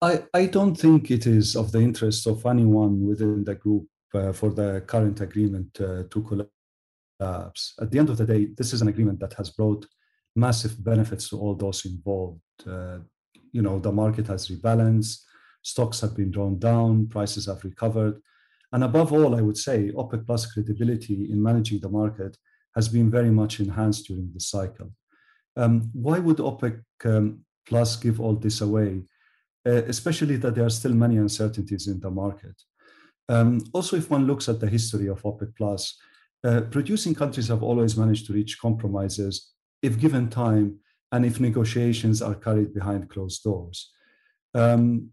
I, 0.00 0.22
I 0.32 0.46
don't 0.46 0.76
think 0.76 1.10
it 1.10 1.26
is 1.26 1.56
of 1.56 1.72
the 1.72 1.80
interest 1.80 2.26
of 2.28 2.46
anyone 2.46 3.04
within 3.04 3.42
the 3.44 3.56
group 3.56 3.86
uh, 4.14 4.32
for 4.32 4.50
the 4.50 4.84
current 4.86 5.20
agreement 5.20 5.76
uh, 5.80 6.04
to 6.08 6.48
collapse. 7.20 7.74
At 7.80 7.90
the 7.90 7.98
end 7.98 8.08
of 8.08 8.16
the 8.16 8.26
day, 8.26 8.46
this 8.56 8.72
is 8.72 8.80
an 8.80 8.88
agreement 8.88 9.18
that 9.20 9.32
has 9.34 9.50
brought 9.50 9.84
massive 10.36 10.82
benefits 10.84 11.28
to 11.30 11.38
all 11.38 11.56
those 11.56 11.84
involved. 11.84 12.40
Uh, 12.64 12.98
you 13.50 13.60
know, 13.60 13.80
the 13.80 13.90
market 13.90 14.28
has 14.28 14.48
rebalanced, 14.48 15.22
stocks 15.62 16.00
have 16.00 16.16
been 16.16 16.30
drawn 16.30 16.60
down, 16.60 17.08
prices 17.08 17.46
have 17.46 17.64
recovered, 17.64 18.20
and 18.72 18.84
above 18.84 19.12
all, 19.12 19.34
I 19.34 19.40
would 19.40 19.56
say 19.56 19.90
OPEC 19.92 20.26
Plus 20.26 20.52
credibility 20.52 21.30
in 21.30 21.42
managing 21.42 21.80
the 21.80 21.88
market 21.88 22.36
has 22.74 22.88
been 22.88 23.10
very 23.10 23.30
much 23.30 23.60
enhanced 23.60 24.06
during 24.06 24.30
this 24.32 24.48
cycle. 24.48 24.92
Um, 25.56 25.90
why 25.92 26.18
would 26.18 26.36
OPEC 26.36 26.82
um, 27.04 27.40
Plus 27.66 27.96
give 27.96 28.20
all 28.20 28.34
this 28.34 28.60
away, 28.60 29.02
uh, 29.66 29.82
especially 29.88 30.36
that 30.36 30.54
there 30.54 30.64
are 30.64 30.70
still 30.70 30.94
many 30.94 31.16
uncertainties 31.16 31.86
in 31.86 32.00
the 32.00 32.10
market? 32.10 32.54
Um, 33.28 33.60
also, 33.72 33.96
if 33.96 34.10
one 34.10 34.26
looks 34.26 34.48
at 34.48 34.60
the 34.60 34.68
history 34.68 35.08
of 35.08 35.22
OPEC 35.22 35.56
Plus, 35.56 35.98
uh, 36.44 36.62
producing 36.70 37.14
countries 37.14 37.48
have 37.48 37.62
always 37.62 37.96
managed 37.96 38.26
to 38.26 38.32
reach 38.32 38.60
compromises 38.60 39.52
if 39.82 39.98
given 39.98 40.28
time 40.28 40.78
and 41.12 41.24
if 41.24 41.40
negotiations 41.40 42.22
are 42.22 42.34
carried 42.34 42.72
behind 42.74 43.08
closed 43.10 43.42
doors. 43.42 43.92
Um, 44.54 45.10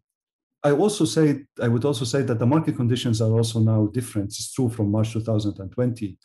I 0.65 0.71
also 0.71 1.05
say 1.05 1.45
I 1.61 1.67
would 1.67 1.85
also 1.85 2.05
say 2.05 2.23
that 2.23 2.39
the 2.39 2.45
market 2.47 2.75
conditions 2.75 3.21
are 3.21 3.31
also 3.31 3.59
now 3.59 3.85
different. 3.85 4.29
It's 4.29 4.51
true 4.51 4.67
from 4.67 4.89
March 4.89 5.13
2020, 5.13 6.17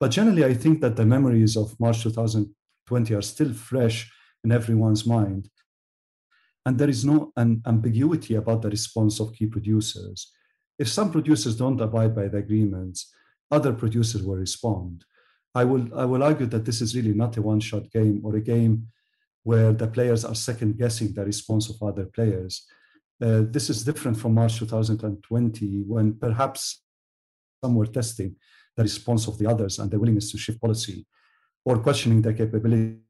but 0.00 0.10
generally 0.10 0.44
I 0.44 0.54
think 0.54 0.80
that 0.80 0.96
the 0.96 1.06
memories 1.06 1.56
of 1.56 1.78
March 1.78 2.02
2020 2.02 3.14
are 3.14 3.22
still 3.22 3.52
fresh 3.54 4.10
in 4.42 4.50
everyone's 4.50 5.06
mind, 5.06 5.48
and 6.64 6.76
there 6.76 6.88
is 6.88 7.04
no 7.04 7.32
an 7.36 7.62
ambiguity 7.64 8.34
about 8.34 8.62
the 8.62 8.70
response 8.70 9.20
of 9.20 9.32
key 9.32 9.46
producers. 9.46 10.32
If 10.80 10.88
some 10.88 11.12
producers 11.12 11.54
don't 11.54 11.80
abide 11.80 12.12
by 12.16 12.26
the 12.26 12.38
agreements, 12.38 13.14
other 13.52 13.72
producers 13.72 14.22
will 14.24 14.40
respond. 14.46 15.04
I 15.54 15.62
will 15.62 15.86
I 15.96 16.06
will 16.06 16.24
argue 16.24 16.46
that 16.46 16.64
this 16.64 16.80
is 16.80 16.96
really 16.96 17.14
not 17.14 17.36
a 17.36 17.42
one-shot 17.42 17.92
game 17.92 18.20
or 18.24 18.34
a 18.34 18.48
game 18.54 18.88
where 19.44 19.72
the 19.72 19.86
players 19.86 20.24
are 20.24 20.34
second 20.34 20.76
guessing 20.76 21.12
the 21.12 21.24
response 21.24 21.70
of 21.70 21.80
other 21.80 22.06
players 22.06 22.66
uh, 23.22 23.42
this 23.48 23.70
is 23.70 23.84
different 23.84 24.18
from 24.18 24.34
March 24.34 24.58
2020, 24.58 25.84
when 25.86 26.14
perhaps 26.14 26.82
some 27.64 27.74
were 27.74 27.86
testing 27.86 28.36
the 28.76 28.82
response 28.82 29.26
of 29.26 29.38
the 29.38 29.46
others 29.46 29.78
and 29.78 29.90
their 29.90 29.98
willingness 29.98 30.30
to 30.30 30.38
shift 30.38 30.60
policy, 30.60 31.06
or 31.64 31.78
questioning 31.78 32.20
their 32.20 32.34
capability 32.34 33.00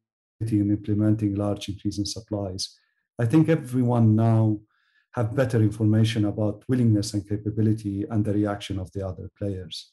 in 0.40 0.70
implementing 0.70 1.34
large 1.34 1.68
increase 1.68 1.98
in 1.98 2.06
supplies. 2.06 2.78
I 3.18 3.26
think 3.26 3.48
everyone 3.48 4.14
now 4.14 4.58
have 5.12 5.34
better 5.34 5.62
information 5.62 6.26
about 6.26 6.62
willingness 6.68 7.14
and 7.14 7.26
capability 7.26 8.04
and 8.10 8.24
the 8.24 8.34
reaction 8.34 8.78
of 8.78 8.92
the 8.92 9.06
other 9.06 9.30
players. 9.38 9.92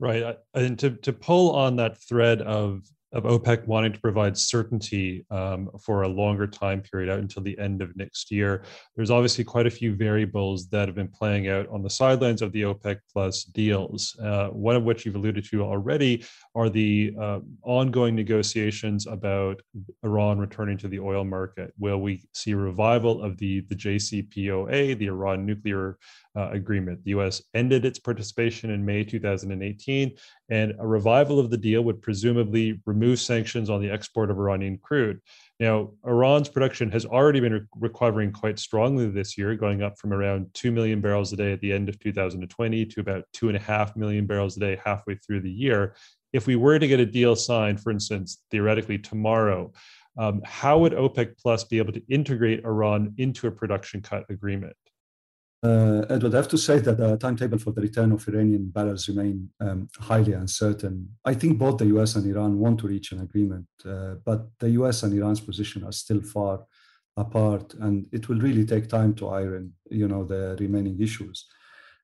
Right. 0.00 0.36
And 0.52 0.78
to, 0.80 0.90
to 0.90 1.12
pull 1.12 1.54
on 1.54 1.76
that 1.76 2.02
thread 2.02 2.42
of 2.42 2.82
of 3.14 3.22
OPEC 3.24 3.66
wanting 3.66 3.92
to 3.92 4.00
provide 4.00 4.36
certainty 4.36 5.24
um, 5.30 5.70
for 5.80 6.02
a 6.02 6.08
longer 6.08 6.46
time 6.46 6.82
period 6.82 7.08
out 7.08 7.20
until 7.20 7.42
the 7.42 7.56
end 7.58 7.80
of 7.80 7.96
next 7.96 8.30
year. 8.30 8.64
There's 8.96 9.10
obviously 9.10 9.44
quite 9.44 9.66
a 9.66 9.70
few 9.70 9.94
variables 9.94 10.68
that 10.68 10.88
have 10.88 10.96
been 10.96 11.08
playing 11.08 11.48
out 11.48 11.68
on 11.68 11.82
the 11.82 11.90
sidelines 11.90 12.42
of 12.42 12.52
the 12.52 12.62
OPEC 12.62 12.98
plus 13.12 13.44
deals, 13.44 14.16
uh, 14.20 14.48
one 14.48 14.74
of 14.74 14.82
which 14.82 15.06
you've 15.06 15.14
alluded 15.14 15.44
to 15.50 15.62
already 15.62 16.24
are 16.56 16.68
the 16.68 17.14
uh, 17.20 17.38
ongoing 17.62 18.16
negotiations 18.16 19.06
about 19.06 19.62
Iran 20.02 20.38
returning 20.38 20.76
to 20.78 20.88
the 20.88 20.98
oil 20.98 21.24
market. 21.24 21.72
Will 21.78 22.00
we 22.00 22.22
see 22.32 22.50
a 22.50 22.56
revival 22.56 23.22
of 23.22 23.38
the, 23.38 23.60
the 23.60 23.76
JCPOA, 23.76 24.98
the 24.98 25.06
Iran 25.06 25.46
nuclear 25.46 25.98
uh, 26.36 26.50
agreement? 26.50 27.04
The 27.04 27.10
US 27.10 27.42
ended 27.54 27.84
its 27.84 27.98
participation 27.98 28.70
in 28.70 28.84
May 28.84 29.04
2018, 29.04 30.16
and 30.48 30.74
a 30.78 30.86
revival 30.86 31.38
of 31.38 31.50
the 31.50 31.56
deal 31.56 31.82
would 31.82 32.02
presumably 32.02 32.80
remove 32.86 33.20
sanctions 33.20 33.70
on 33.70 33.80
the 33.80 33.90
export 33.90 34.30
of 34.30 34.38
Iranian 34.38 34.78
crude. 34.78 35.20
Now, 35.60 35.92
Iran's 36.04 36.48
production 36.48 36.90
has 36.90 37.06
already 37.06 37.40
been 37.40 37.52
re- 37.52 37.60
recovering 37.76 38.32
quite 38.32 38.58
strongly 38.58 39.08
this 39.08 39.38
year, 39.38 39.54
going 39.54 39.82
up 39.82 39.98
from 39.98 40.12
around 40.12 40.52
2 40.54 40.72
million 40.72 41.00
barrels 41.00 41.32
a 41.32 41.36
day 41.36 41.52
at 41.52 41.60
the 41.60 41.72
end 41.72 41.88
of 41.88 41.98
2020 42.00 42.86
to 42.86 43.00
about 43.00 43.24
2.5 43.34 43.96
million 43.96 44.26
barrels 44.26 44.56
a 44.56 44.60
day 44.60 44.78
halfway 44.84 45.14
through 45.16 45.40
the 45.40 45.50
year 45.50 45.94
if 46.34 46.48
we 46.48 46.56
were 46.56 46.80
to 46.80 46.88
get 46.88 46.98
a 46.98 47.06
deal 47.06 47.36
signed, 47.36 47.80
for 47.80 47.92
instance, 47.92 48.42
theoretically 48.50 48.98
tomorrow, 48.98 49.72
um, 50.18 50.42
how 50.44 50.78
would 50.78 50.92
OPEC 50.92 51.38
Plus 51.38 51.62
be 51.62 51.78
able 51.78 51.92
to 51.92 52.02
integrate 52.08 52.64
Iran 52.64 53.14
into 53.18 53.46
a 53.46 53.52
production 53.52 54.02
cut 54.02 54.24
agreement? 54.28 54.76
Uh, 55.64 56.04
Edward, 56.10 56.34
I 56.34 56.36
have 56.36 56.48
to 56.48 56.58
say 56.58 56.78
that 56.80 56.98
the 56.98 57.16
timetable 57.16 57.56
for 57.56 57.72
the 57.72 57.80
return 57.80 58.12
of 58.12 58.28
Iranian 58.28 58.68
barrels 58.68 59.08
remain 59.08 59.48
um, 59.60 59.88
highly 59.98 60.34
uncertain. 60.34 61.08
I 61.24 61.32
think 61.32 61.58
both 61.58 61.78
the 61.78 61.86
US 61.96 62.16
and 62.16 62.26
Iran 62.26 62.58
want 62.58 62.80
to 62.80 62.86
reach 62.86 63.12
an 63.12 63.22
agreement, 63.22 63.66
uh, 63.86 64.16
but 64.26 64.46
the 64.58 64.68
US 64.80 65.04
and 65.04 65.14
Iran's 65.14 65.40
position 65.40 65.82
are 65.84 65.92
still 65.92 66.20
far 66.20 66.66
apart, 67.16 67.72
and 67.80 68.06
it 68.12 68.28
will 68.28 68.40
really 68.40 68.66
take 68.66 68.90
time 68.90 69.14
to 69.14 69.28
iron, 69.28 69.72
you 69.88 70.06
know, 70.06 70.22
the 70.22 70.54
remaining 70.60 71.00
issues. 71.00 71.46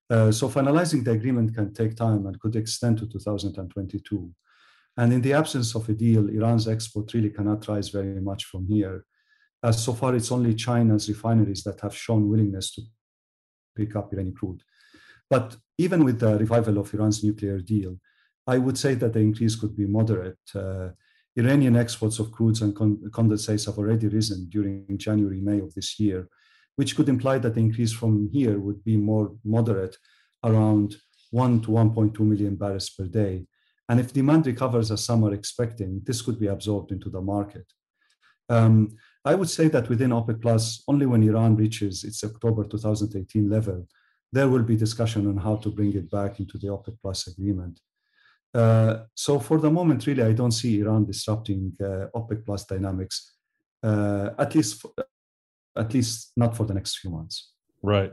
Uh, 0.09 0.33
so 0.33 0.49
finalizing 0.49 1.05
the 1.05 1.11
agreement 1.11 1.55
can 1.55 1.75
take 1.75 1.95
time 1.97 2.26
and 2.26 2.40
could 2.40 2.57
extend 2.57 2.97
to 2.99 3.07
2022. 3.07 4.31
And 4.97 5.12
in 5.12 5.21
the 5.21 5.35
absence 5.35 5.75
of 5.75 5.87
a 5.87 5.93
deal, 5.93 6.31
Iran's 6.31 6.67
export 6.67 7.12
really 7.12 7.31
cannot 7.31 7.69
rise 7.69 7.90
very 7.90 8.21
much 8.23 8.47
from 8.47 8.67
here. 8.67 9.05
As 9.62 9.85
so 9.85 9.93
far, 9.93 10.14
it's 10.14 10.33
only 10.33 10.55
China's 10.55 11.11
refineries 11.11 11.62
that 11.64 11.81
have 11.81 11.95
shown 11.95 12.26
willingness 12.26 12.75
to 12.76 12.83
pick 13.81 13.93
up 13.97 14.13
Iranian 14.13 14.35
crude. 14.39 14.63
But 15.35 15.47
even 15.85 16.01
with 16.05 16.19
the 16.21 16.33
revival 16.45 16.77
of 16.79 16.93
Iran's 16.95 17.23
nuclear 17.27 17.59
deal, 17.75 17.93
I 18.55 18.57
would 18.65 18.79
say 18.85 18.93
that 18.95 19.13
the 19.13 19.25
increase 19.29 19.55
could 19.61 19.75
be 19.81 19.87
moderate. 19.99 20.45
Uh, 20.55 20.89
Iranian 21.37 21.77
exports 21.77 22.19
of 22.19 22.33
crudes 22.37 22.61
and 22.63 22.75
condensates 23.19 23.67
have 23.67 23.79
already 23.79 24.09
risen 24.09 24.49
during 24.55 24.99
January, 25.07 25.41
May 25.41 25.61
of 25.61 25.73
this 25.75 25.91
year, 26.05 26.29
which 26.79 26.97
could 26.97 27.09
imply 27.09 27.39
that 27.39 27.55
the 27.55 27.65
increase 27.69 27.93
from 28.01 28.29
here 28.33 28.59
would 28.59 28.83
be 28.91 28.97
more 28.97 29.27
moderate, 29.45 29.97
around 30.43 30.97
1 31.31 31.61
to 31.63 31.69
1.2 31.69 32.19
million 32.21 32.57
barrels 32.57 32.91
per 32.91 33.05
day. 33.05 33.47
And 33.89 34.01
if 34.01 34.13
demand 34.13 34.47
recovers 34.47 34.91
as 34.91 35.05
some 35.05 35.25
are 35.25 35.35
expecting, 35.35 36.01
this 36.05 36.23
could 36.23 36.39
be 36.41 36.49
absorbed 36.49 36.91
into 36.93 37.11
the 37.11 37.21
market. 37.21 37.67
Um, 38.49 38.97
I 39.25 39.35
would 39.35 39.50
say 39.50 39.69
that 39.69 39.89
within 39.89 40.11
OPEC 40.11 40.41
Plus, 40.41 40.83
only 40.89 41.07
when 41.07 41.23
Iran 41.23 41.57
reaches 41.57 42.05
its 42.05 42.25
October 42.25 42.65
2018 42.65 43.50
level, 43.50 43.87
there 44.33 44.49
will 44.49 44.62
be 44.62 44.77
discussion 44.77 45.27
on 45.27 45.37
how 45.37 45.57
to 45.57 45.71
bring 45.71 45.95
it 45.95 46.11
back 46.11 46.41
into 46.41 46.57
the 46.57 46.69
OPEC 46.69 46.97
Plus 47.03 47.27
agreement. 47.27 47.81
Uh, 48.55 49.05
so 49.15 49.39
for 49.39 49.59
the 49.59 49.71
moment, 49.71 50.07
really, 50.07 50.23
I 50.23 50.33
don't 50.33 50.53
see 50.53 50.81
Iran 50.81 51.05
disrupting 51.05 51.73
uh, 51.81 52.07
OPEC 52.15 52.45
Plus 52.45 52.65
dynamics, 52.65 53.33
uh, 53.83 54.31
at 54.39 54.55
least, 54.55 54.81
for, 54.81 54.93
at 55.77 55.93
least 55.93 56.33
not 56.37 56.57
for 56.57 56.65
the 56.65 56.75
next 56.75 56.99
few 56.99 57.11
months. 57.11 57.53
Right. 57.83 58.12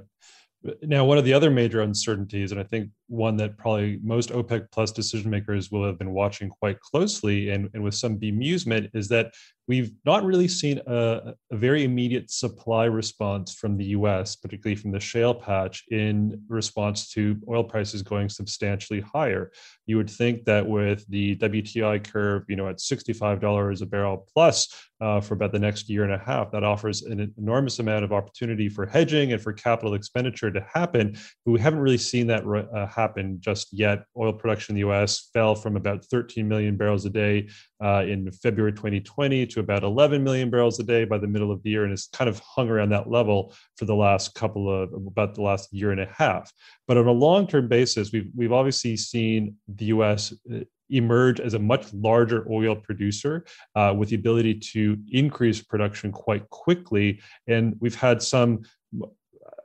Now, 0.81 1.05
one 1.05 1.17
of 1.17 1.23
the 1.23 1.33
other 1.33 1.49
major 1.49 1.81
uncertainties, 1.81 2.51
and 2.51 2.59
I 2.59 2.63
think 2.63 2.89
one 3.07 3.37
that 3.37 3.57
probably 3.57 3.99
most 4.03 4.29
OPEC 4.29 4.67
plus 4.71 4.91
decision 4.91 5.29
makers 5.29 5.71
will 5.71 5.85
have 5.85 5.97
been 5.97 6.11
watching 6.11 6.49
quite 6.49 6.79
closely 6.79 7.49
and, 7.49 7.69
and 7.73 7.83
with 7.83 7.95
some 7.95 8.17
bemusement, 8.17 8.89
is 8.93 9.07
that 9.07 9.33
we've 9.67 9.91
not 10.05 10.23
really 10.23 10.47
seen 10.47 10.79
a, 10.87 11.33
a, 11.51 11.57
very 11.57 11.83
immediate 11.83 12.31
supply 12.31 12.85
response 12.85 13.53
from 13.53 13.77
the 13.77 13.85
US, 13.85 14.35
particularly 14.35 14.75
from 14.75 14.91
the 14.91 14.99
shale 14.99 15.33
patch, 15.33 15.83
in 15.91 16.41
response 16.47 17.09
to 17.11 17.39
oil 17.49 17.63
prices 17.63 18.01
going 18.01 18.29
substantially 18.29 19.01
higher. 19.01 19.51
You 19.85 19.97
would 19.97 20.09
think 20.09 20.45
that 20.45 20.65
with 20.65 21.05
the 21.09 21.35
WTI 21.37 22.03
curve, 22.03 22.43
you 22.47 22.55
know, 22.55 22.69
at 22.69 22.77
$65 22.77 23.81
a 23.81 23.85
barrel 23.85 24.25
plus 24.33 24.73
uh, 25.01 25.19
for 25.21 25.33
about 25.33 25.51
the 25.51 25.59
next 25.59 25.89
year 25.89 26.03
and 26.03 26.13
a 26.13 26.17
half, 26.17 26.51
that 26.51 26.63
offers 26.63 27.03
an 27.03 27.33
enormous 27.37 27.79
amount 27.79 28.05
of 28.05 28.13
opportunity 28.13 28.69
for 28.69 28.85
hedging 28.85 29.33
and 29.33 29.41
for 29.41 29.53
capital 29.53 29.93
expenditure 29.93 30.51
to 30.51 30.65
happen. 30.73 31.11
But 31.45 31.51
we 31.51 31.59
haven't 31.59 31.79
really 31.79 31.97
seen 31.97 32.27
that 32.27 32.45
uh, 32.45 32.87
happen 32.97 33.37
just 33.39 33.67
yet. 33.71 34.05
Oil 34.17 34.33
production 34.33 34.75
in 34.75 34.81
the 34.81 34.89
US 34.89 35.29
fell 35.33 35.55
from 35.55 35.77
about 35.77 36.03
13 36.05 36.47
million 36.47 36.75
barrels 36.75 37.05
a 37.05 37.09
day 37.09 37.47
uh, 37.81 38.03
in 38.05 38.29
February 38.31 38.73
2020 38.73 39.45
to 39.45 39.59
about 39.59 39.83
11 39.83 40.23
million 40.23 40.49
barrels 40.49 40.79
a 40.79 40.83
day 40.83 41.05
by 41.05 41.17
the 41.17 41.27
middle 41.27 41.51
of 41.51 41.61
the 41.63 41.69
year, 41.69 41.83
and 41.83 41.93
it's 41.93 42.07
kind 42.07 42.29
of 42.29 42.39
hung 42.39 42.69
around 42.69 42.89
that 42.89 43.09
level 43.09 43.53
for 43.77 43.85
the 43.85 43.95
last 43.95 44.33
couple 44.33 44.69
of 44.69 44.91
about 44.93 45.35
the 45.35 45.41
last 45.41 45.71
year 45.71 45.91
and 45.91 46.01
a 46.01 46.09
half. 46.11 46.51
But 46.87 46.97
on 46.97 47.07
a 47.07 47.11
long-term 47.11 47.67
basis, 47.67 48.11
we've 48.11 48.29
we've 48.35 48.51
obviously 48.51 48.97
seen 48.97 49.55
the 49.67 49.85
U.S. 49.85 50.33
Uh, 50.51 50.59
emerge 50.89 51.39
as 51.39 51.53
a 51.53 51.59
much 51.59 51.93
larger 51.93 52.47
oil 52.49 52.75
producer 52.75 53.45
uh, 53.75 53.93
with 53.97 54.09
the 54.09 54.15
ability 54.15 54.55
to 54.55 54.97
increase 55.11 55.61
production 55.61 56.11
quite 56.11 56.49
quickly, 56.49 57.21
and 57.47 57.75
we've 57.79 57.95
had 57.95 58.21
some 58.21 58.61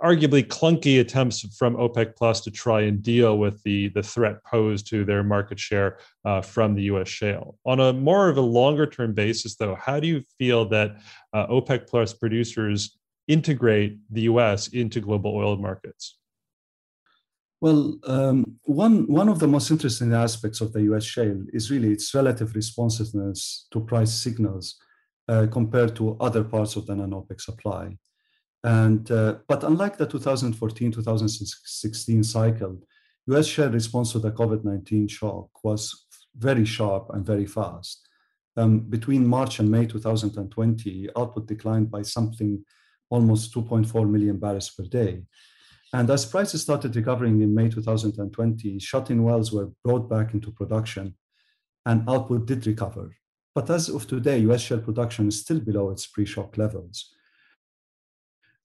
arguably 0.03 0.45
clunky 0.45 1.01
attempts 1.01 1.41
from 1.57 1.77
OPEC 1.77 2.17
Plus 2.17 2.41
to 2.41 2.51
try 2.51 2.83
and 2.83 3.03
deal 3.03 3.39
with 3.39 3.63
the, 3.63 3.89
the 3.91 4.03
threat 4.03 4.43
posed 4.45 4.87
to 4.89 5.05
their 5.05 5.23
market 5.23 5.59
share 5.59 5.99
uh, 6.25 6.43
from 6.43 6.75
the 6.75 6.83
US 6.85 7.09
shale. 7.09 7.59
On 7.65 7.79
a 7.79 7.93
more 7.93 8.29
of 8.29 8.37
a 8.37 8.43
longer 8.43 8.87
term 8.87 9.13
basis, 9.13 9.57
though, 9.57 9.77
how 9.77 10.01
do 10.01 10.09
you 10.09 10.23
feel 10.39 10.65
that 10.71 10.97
uh, 11.33 11.47
OPEC 11.47 11.87
Plus 11.87 12.13
producers 12.13 12.99
integrate 13.29 13.99
the 14.11 14.23
US 14.23 14.69
into 14.69 15.01
global 15.01 15.35
oil 15.37 15.57
markets? 15.57 16.19
Well, 17.61 17.97
um, 18.05 18.57
one, 18.65 19.07
one 19.07 19.29
of 19.29 19.39
the 19.39 19.47
most 19.47 19.71
interesting 19.71 20.13
aspects 20.13 20.61
of 20.61 20.73
the 20.73 20.83
US 20.93 21.05
shale 21.05 21.45
is 21.53 21.71
really 21.71 21.93
its 21.93 22.13
relative 22.13 22.57
responsiveness 22.57 23.69
to 23.71 23.79
price 23.79 24.13
signals 24.13 24.81
uh, 25.29 25.47
compared 25.49 25.95
to 25.97 26.17
other 26.19 26.43
parts 26.43 26.75
of 26.75 26.87
the 26.87 26.97
non 26.97 27.11
OPEC 27.11 27.41
supply. 27.41 27.97
And 28.65 29.11
uh, 29.11 29.39
but 29.49 29.65
unlike 29.65 29.97
the 29.97 30.07
2014-2016 30.07 32.25
cycle, 32.25 32.79
US 33.27 33.47
shale 33.47 33.71
response 33.71 34.13
to 34.13 34.19
the 34.19 34.31
COVID-19 34.31 35.11
shock 35.11 35.49
was 35.65 36.07
very 36.37 36.65
sharp 36.65 37.11
and 37.11 37.27
very 37.27 37.47
fast. 37.47 38.09
Um, 38.57 38.81
between 38.81 39.27
March 39.27 39.59
and 39.59 39.71
May 39.71 39.87
2020, 39.87 41.11
output 41.17 41.47
declined 41.47 41.91
by 41.91 42.03
something 42.03 42.65
almost 43.11 43.55
2.4 43.55 44.09
million 44.09 44.39
barrels 44.39 44.71
per 44.71 44.85
day. 44.85 45.23
And 45.95 46.09
as 46.11 46.25
prices 46.25 46.63
started 46.63 46.97
recovering 46.97 47.43
in 47.43 47.55
May 47.55 47.69
2020, 47.69 48.79
shut-in 48.79 49.23
wells 49.23 49.53
were 49.53 49.71
brought 49.85 50.09
back 50.09 50.33
into 50.33 50.51
production 50.51 51.15
and 51.85 52.09
output 52.09 52.47
did 52.47 52.67
recover. 52.67 53.15
But 53.55 53.69
as 53.69 53.91
of 53.91 54.07
today, 54.07 54.39
US 54.39 54.63
shale 54.63 54.81
production 54.81 55.29
is 55.29 55.41
still 55.41 55.61
below 55.61 55.91
its 55.91 56.07
pre-shock 56.07 56.57
levels. 56.57 57.15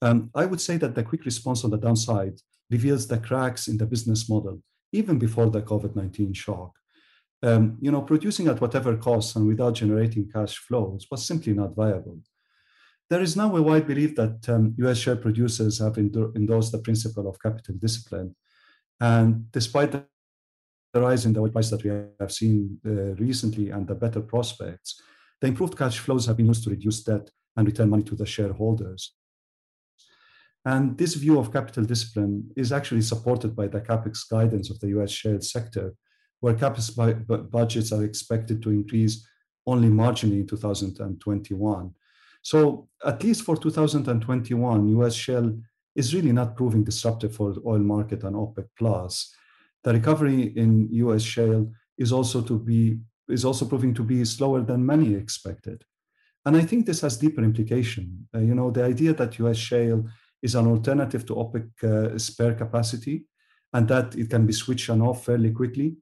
Um, 0.01 0.29
I 0.35 0.45
would 0.45 0.61
say 0.61 0.77
that 0.77 0.95
the 0.95 1.03
quick 1.03 1.25
response 1.25 1.63
on 1.63 1.71
the 1.71 1.77
downside 1.77 2.39
reveals 2.69 3.07
the 3.07 3.17
cracks 3.17 3.67
in 3.67 3.77
the 3.77 3.85
business 3.85 4.29
model, 4.29 4.61
even 4.91 5.17
before 5.17 5.49
the 5.49 5.61
COVID 5.61 5.95
19 5.95 6.33
shock. 6.33 6.71
Um, 7.43 7.77
you 7.79 7.91
know, 7.91 8.01
producing 8.01 8.47
at 8.47 8.61
whatever 8.61 8.97
cost 8.97 9.35
and 9.35 9.47
without 9.47 9.75
generating 9.75 10.29
cash 10.31 10.57
flows 10.57 11.05
was 11.11 11.25
simply 11.25 11.53
not 11.53 11.75
viable. 11.75 12.19
There 13.09 13.21
is 13.21 13.37
now 13.37 13.55
a 13.55 13.61
wide 13.61 13.87
belief 13.87 14.15
that 14.15 14.49
um, 14.49 14.75
US 14.79 14.97
shale 14.97 15.17
producers 15.17 15.79
have 15.79 15.97
endorsed 15.97 16.71
the 16.71 16.79
principle 16.79 17.29
of 17.29 17.41
capital 17.41 17.75
discipline. 17.75 18.35
And 18.99 19.51
despite 19.51 19.91
the 19.91 20.05
rise 20.95 21.25
in 21.25 21.33
the 21.33 21.39
oil 21.39 21.49
price 21.49 21.69
that 21.69 21.83
we 21.83 21.91
have 22.19 22.31
seen 22.31 22.79
uh, 22.85 23.13
recently 23.15 23.69
and 23.69 23.87
the 23.87 23.95
better 23.95 24.21
prospects, 24.21 24.99
the 25.39 25.47
improved 25.47 25.77
cash 25.77 25.99
flows 25.99 26.25
have 26.25 26.37
been 26.37 26.47
used 26.47 26.63
to 26.63 26.71
reduce 26.71 27.03
debt 27.03 27.29
and 27.55 27.67
return 27.67 27.89
money 27.89 28.03
to 28.03 28.15
the 28.15 28.25
shareholders. 28.25 29.13
And 30.67 30.97
this 30.97 31.13
view 31.13 31.39
of 31.39 31.53
capital 31.53 31.85
discipline 31.85 32.51
is 32.57 32.73
actually 32.73 33.01
supported 33.01 33.55
by 33.55 33.67
the 33.67 33.79
capex 33.79 34.29
guidance 34.29 34.69
of 34.69 34.77
the 34.81 34.89
US 34.97 35.11
shale 35.11 35.39
sector, 35.39 35.95
where 36.41 36.55
capex 36.55 36.85
budgets 37.49 37.93
are 37.93 38.03
expected 38.03 38.61
to 38.63 38.71
increase 38.71 39.25
only 39.65 39.87
marginally 39.87 40.41
in 40.41 40.47
2021. 40.47 41.91
So, 42.41 42.89
at 43.05 43.23
least 43.23 43.43
for 43.43 43.55
2021, 43.55 44.89
US 44.99 45.13
shale 45.13 45.57
is 45.95 46.13
really 46.13 46.33
not 46.33 46.57
proving 46.57 46.83
disruptive 46.83 47.33
for 47.33 47.53
the 47.53 47.61
oil 47.65 47.79
market 47.79 48.25
and 48.25 48.35
OPEC 48.35 48.67
plus. 48.77 49.33
The 49.85 49.93
recovery 49.93 50.53
in 50.57 50.89
US 50.91 51.21
shale 51.21 51.71
is 51.97 52.11
also 52.11 52.41
to 52.41 52.59
be 52.59 52.99
is 53.29 53.45
also 53.45 53.65
proving 53.65 53.93
to 53.93 54.03
be 54.03 54.25
slower 54.25 54.61
than 54.61 54.85
many 54.85 55.13
expected. 55.13 55.85
And 56.45 56.57
I 56.57 56.61
think 56.61 56.85
this 56.85 57.01
has 57.01 57.15
deeper 57.15 57.43
implication. 57.43 58.27
Uh, 58.35 58.39
you 58.39 58.55
know, 58.55 58.69
the 58.69 58.83
idea 58.83 59.13
that 59.13 59.39
US 59.39 59.57
shale 59.57 60.03
is 60.41 60.55
an 60.55 60.67
alternative 60.67 61.25
to 61.25 61.35
OPEC 61.35 61.83
uh, 61.83 62.17
spare 62.17 62.53
capacity 62.53 63.25
and 63.73 63.87
that 63.87 64.15
it 64.15 64.29
can 64.29 64.45
be 64.45 64.53
switched 64.53 64.89
on 64.89 65.01
off 65.01 65.25
fairly 65.25 65.51
quickly. 65.51 65.95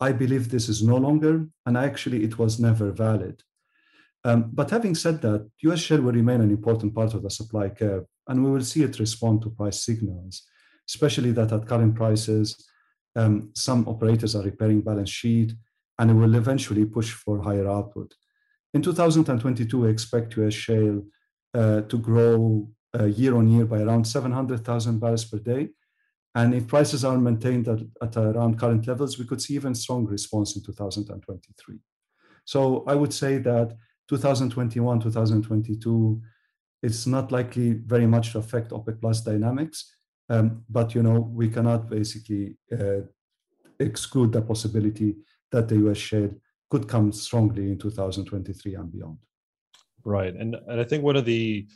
I 0.00 0.12
believe 0.12 0.50
this 0.50 0.68
is 0.68 0.82
no 0.82 0.96
longer, 0.96 1.46
and 1.66 1.76
actually 1.76 2.24
it 2.24 2.38
was 2.38 2.58
never 2.58 2.90
valid. 2.90 3.42
Um, 4.24 4.50
but 4.52 4.70
having 4.70 4.94
said 4.94 5.20
that, 5.22 5.48
US 5.62 5.80
shale 5.80 6.02
will 6.02 6.12
remain 6.12 6.40
an 6.40 6.50
important 6.50 6.94
part 6.94 7.14
of 7.14 7.22
the 7.22 7.30
supply 7.30 7.68
curve, 7.68 8.04
and 8.26 8.42
we 8.42 8.50
will 8.50 8.64
see 8.64 8.82
it 8.82 8.98
respond 8.98 9.42
to 9.42 9.50
price 9.50 9.84
signals, 9.84 10.42
especially 10.88 11.32
that 11.32 11.52
at 11.52 11.68
current 11.68 11.94
prices, 11.94 12.66
um, 13.16 13.50
some 13.54 13.86
operators 13.86 14.34
are 14.34 14.42
repairing 14.42 14.80
balance 14.80 15.10
sheet, 15.10 15.52
and 15.98 16.10
it 16.10 16.14
will 16.14 16.34
eventually 16.34 16.84
push 16.84 17.12
for 17.12 17.42
higher 17.42 17.68
output. 17.68 18.12
In 18.72 18.82
2022, 18.82 19.80
we 19.80 19.88
expect 19.88 20.36
US 20.38 20.54
shale 20.54 21.02
uh, 21.54 21.82
to 21.82 21.98
grow 21.98 22.68
uh, 22.98 23.04
year 23.04 23.36
on 23.36 23.48
year 23.48 23.64
by 23.64 23.80
around 23.80 24.04
700,000 24.04 24.98
barrels 24.98 25.24
per 25.24 25.38
day. 25.38 25.70
And 26.34 26.54
if 26.54 26.66
prices 26.66 27.04
are 27.04 27.16
maintained 27.16 27.68
at, 27.68 27.80
at 28.02 28.16
around 28.16 28.58
current 28.58 28.86
levels, 28.86 29.18
we 29.18 29.24
could 29.24 29.40
see 29.40 29.54
even 29.54 29.74
stronger 29.74 30.10
response 30.10 30.56
in 30.56 30.62
2023. 30.64 31.78
So 32.44 32.84
I 32.86 32.94
would 32.94 33.12
say 33.12 33.38
that 33.38 33.76
2021, 34.08 35.00
2022, 35.00 36.20
it's 36.82 37.06
not 37.06 37.32
likely 37.32 37.72
very 37.72 38.06
much 38.06 38.32
to 38.32 38.38
affect 38.38 38.72
OPEC 38.72 39.00
plus 39.00 39.20
dynamics. 39.20 39.94
Um, 40.28 40.64
but 40.68 40.94
you 40.94 41.02
know, 41.02 41.20
we 41.20 41.48
cannot 41.48 41.88
basically 41.88 42.56
uh, 42.72 43.02
exclude 43.78 44.32
the 44.32 44.42
possibility 44.42 45.16
that 45.52 45.68
the 45.68 45.76
US 45.88 45.98
shale 45.98 46.30
could 46.70 46.88
come 46.88 47.12
strongly 47.12 47.70
in 47.70 47.78
2023 47.78 48.74
and 48.74 48.92
beyond. 48.92 49.18
Right, 50.04 50.34
and 50.34 50.56
and 50.68 50.80
I 50.80 50.84
think 50.84 51.02
one 51.02 51.16
of 51.16 51.24
the 51.24 51.66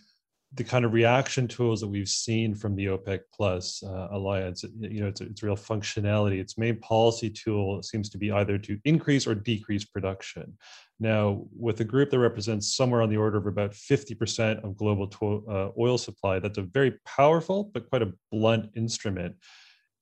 the 0.55 0.65
kind 0.65 0.85
of 0.85 0.95
reaction 0.95 1.47
tools 1.47 1.81
that 1.81 1.89
we've 1.89 2.09
seen 2.09 2.55
from 2.55 2.75
the 2.75 2.87
OPEC 2.87 3.21
Plus 3.35 3.83
uh, 3.83 4.09
alliance, 4.13 4.65
you 4.81 5.01
know, 5.01 5.09
it's, 5.09 5.21
it's 5.21 5.43
real 5.43 5.57
functionality. 5.57 6.41
Its 6.41 6.57
main 6.57 6.79
policy 6.81 7.29
tool 7.29 7.83
seems 7.83 8.09
to 8.09 8.19
be 8.19 8.33
either 8.33 8.57
to 8.57 8.79
increase 8.85 9.27
or 9.27 9.35
decrease 9.35 9.85
production. 9.85 10.57
Now, 11.01 11.45
with 11.55 11.81
a 11.81 11.85
group 11.85 12.11
that 12.11 12.19
represents 12.19 12.75
somewhere 12.75 13.03
on 13.03 13.11
the 13.11 13.19
order 13.19 13.37
of 13.37 13.47
about 13.47 13.73
50% 13.73 14.65
of 14.65 14.77
global 14.77 15.07
to- 15.09 15.45
uh, 15.49 15.71
oil 15.79 15.99
supply, 15.99 16.39
that's 16.39 16.59
a 16.59 16.63
very 16.63 16.95
powerful 17.05 17.71
but 17.75 17.89
quite 17.91 18.03
a 18.03 18.13
blunt 18.33 18.71
instrument. 18.75 19.37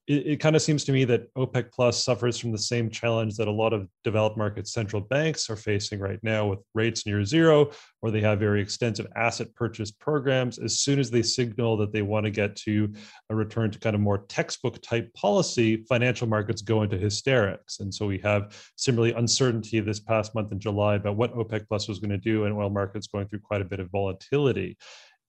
It, 0.06 0.26
it 0.26 0.40
kind 0.40 0.54
of 0.54 0.62
seems 0.62 0.84
to 0.84 0.92
me 0.92 1.04
that 1.04 1.32
OPEC 1.34 1.72
Plus 1.72 2.02
suffers 2.02 2.38
from 2.38 2.52
the 2.52 2.58
same 2.58 2.88
challenge 2.90 3.36
that 3.36 3.48
a 3.48 3.52
lot 3.52 3.72
of 3.72 3.88
developed 4.04 4.36
market 4.36 4.68
central 4.68 5.00
banks 5.02 5.50
are 5.50 5.56
facing 5.56 5.98
right 5.98 6.20
now 6.22 6.46
with 6.46 6.60
rates 6.74 7.06
near 7.06 7.24
zero, 7.24 7.70
or 8.02 8.10
they 8.10 8.20
have 8.20 8.38
very 8.38 8.60
extensive 8.60 9.06
asset 9.16 9.54
purchase 9.54 9.90
programs. 9.90 10.58
As 10.58 10.80
soon 10.80 10.98
as 10.98 11.10
they 11.10 11.22
signal 11.22 11.76
that 11.78 11.92
they 11.92 12.02
want 12.02 12.24
to 12.24 12.30
get 12.30 12.56
to 12.56 12.92
a 13.30 13.34
return 13.34 13.70
to 13.70 13.78
kind 13.78 13.94
of 13.94 14.00
more 14.00 14.18
textbook 14.18 14.80
type 14.82 15.12
policy, 15.14 15.84
financial 15.88 16.26
markets 16.26 16.62
go 16.62 16.82
into 16.82 16.98
hysterics. 16.98 17.80
And 17.80 17.92
so 17.92 18.06
we 18.06 18.18
have 18.18 18.56
similarly 18.76 19.14
uncertainty 19.14 19.80
this 19.80 20.00
past 20.00 20.34
month 20.34 20.52
in 20.52 20.60
July 20.60 20.94
about 20.94 21.16
what 21.16 21.34
OPEC 21.34 21.66
Plus 21.68 21.88
was 21.88 21.98
going 21.98 22.10
to 22.10 22.18
do, 22.18 22.44
and 22.44 22.54
oil 22.54 22.70
markets 22.70 23.06
going 23.06 23.26
through 23.28 23.40
quite 23.40 23.60
a 23.60 23.64
bit 23.64 23.80
of 23.80 23.90
volatility 23.90 24.76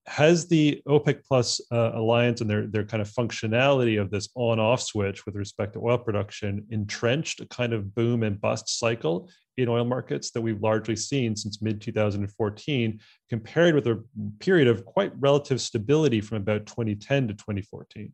has 0.08 0.48
the 0.48 0.82
OPEC 0.88 1.24
Plus 1.28 1.60
uh, 1.72 1.92
alliance 1.94 2.40
and 2.40 2.50
their 2.50 2.66
their 2.66 2.86
kind 2.86 3.02
of 3.02 3.10
functionality 3.10 4.00
of 4.02 4.10
this 4.10 4.30
on 4.36 4.60
off 4.60 4.82
switch 4.82 5.26
with 5.26 5.36
respect 5.36 5.74
to 5.74 5.82
oil 5.84 5.98
production 5.98 6.66
entrenched 6.70 7.42
a 7.42 7.46
kind 7.48 7.74
of 7.74 7.94
boom 7.94 8.24
and 8.24 8.40
bust 8.40 8.80
cycle 8.80 9.30
in 9.58 9.68
oil 9.68 9.84
markets 9.84 10.32
that 10.32 10.42
we've 10.42 10.62
largely 10.62 10.96
seen 10.96 11.36
since 11.36 11.62
mid 11.62 11.82
2014, 11.82 13.00
compared 13.30 13.76
with 13.76 13.88
a 13.88 14.02
period 14.40 14.68
of 14.68 14.86
quite 14.86 15.12
relative 15.20 15.60
stability 15.60 16.22
from 16.22 16.38
about 16.38 16.66
2010 16.68 17.28
to 17.28 17.34
2014. 17.34 18.14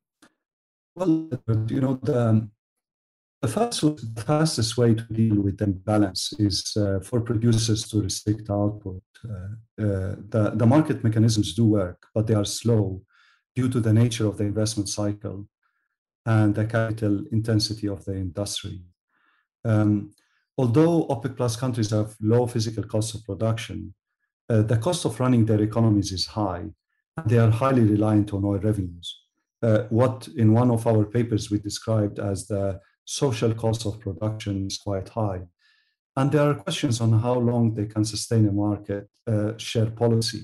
Well, 0.95 1.29
you 1.67 1.81
know, 1.81 1.99
the, 2.01 2.47
the 3.43 3.49
fastest, 3.49 4.15
the 4.15 4.21
fastest 4.21 4.77
way 4.77 4.93
to 4.95 5.03
deal 5.11 5.35
with 5.41 5.57
the 5.57 5.65
imbalance 5.65 6.33
is 6.39 6.57
uh, 6.77 7.01
for 7.01 7.19
producers 7.19 7.81
to 7.89 8.01
restrict 8.01 8.49
output. 8.49 9.03
Uh, 9.29 9.83
uh, 9.85 10.15
the, 10.33 10.53
the 10.55 10.65
market 10.65 11.03
mechanisms 11.03 11.53
do 11.53 11.65
work, 11.65 12.07
but 12.15 12.25
they 12.25 12.33
are 12.33 12.45
slow 12.45 13.01
due 13.53 13.67
to 13.67 13.81
the 13.81 13.91
nature 13.91 14.27
of 14.27 14.37
the 14.37 14.45
investment 14.45 14.87
cycle 14.87 15.45
and 16.25 16.55
the 16.55 16.65
capital 16.65 17.21
intensity 17.33 17.87
of 17.89 18.05
the 18.05 18.15
industry. 18.15 18.81
Um, 19.65 20.11
although 20.57 21.05
OPEC 21.07 21.35
plus 21.35 21.57
countries 21.57 21.91
have 21.91 22.15
low 22.21 22.47
physical 22.47 22.83
costs 22.83 23.13
of 23.13 23.25
production, 23.25 23.93
uh, 24.49 24.61
the 24.61 24.77
cost 24.77 25.03
of 25.03 25.19
running 25.19 25.45
their 25.45 25.61
economies 25.61 26.13
is 26.13 26.25
high, 26.25 26.67
they 27.25 27.39
are 27.39 27.51
highly 27.51 27.83
reliant 27.83 28.33
on 28.33 28.45
oil 28.45 28.59
revenues. 28.59 29.19
Uh, 29.61 29.83
what 29.89 30.29
in 30.37 30.53
one 30.53 30.71
of 30.71 30.87
our 30.87 31.03
papers 31.03 31.51
we 31.51 31.59
described 31.59 32.19
as 32.19 32.47
the 32.47 32.79
social 33.05 33.53
cost 33.53 33.85
of 33.85 33.99
production 33.99 34.67
is 34.67 34.77
quite 34.77 35.09
high. 35.09 35.41
And 36.15 36.31
there 36.31 36.49
are 36.49 36.55
questions 36.55 37.01
on 37.01 37.11
how 37.19 37.33
long 37.33 37.73
they 37.73 37.85
can 37.85 38.05
sustain 38.05 38.47
a 38.47 38.51
market 38.51 39.09
uh, 39.27 39.57
share 39.57 39.89
policy. 39.89 40.43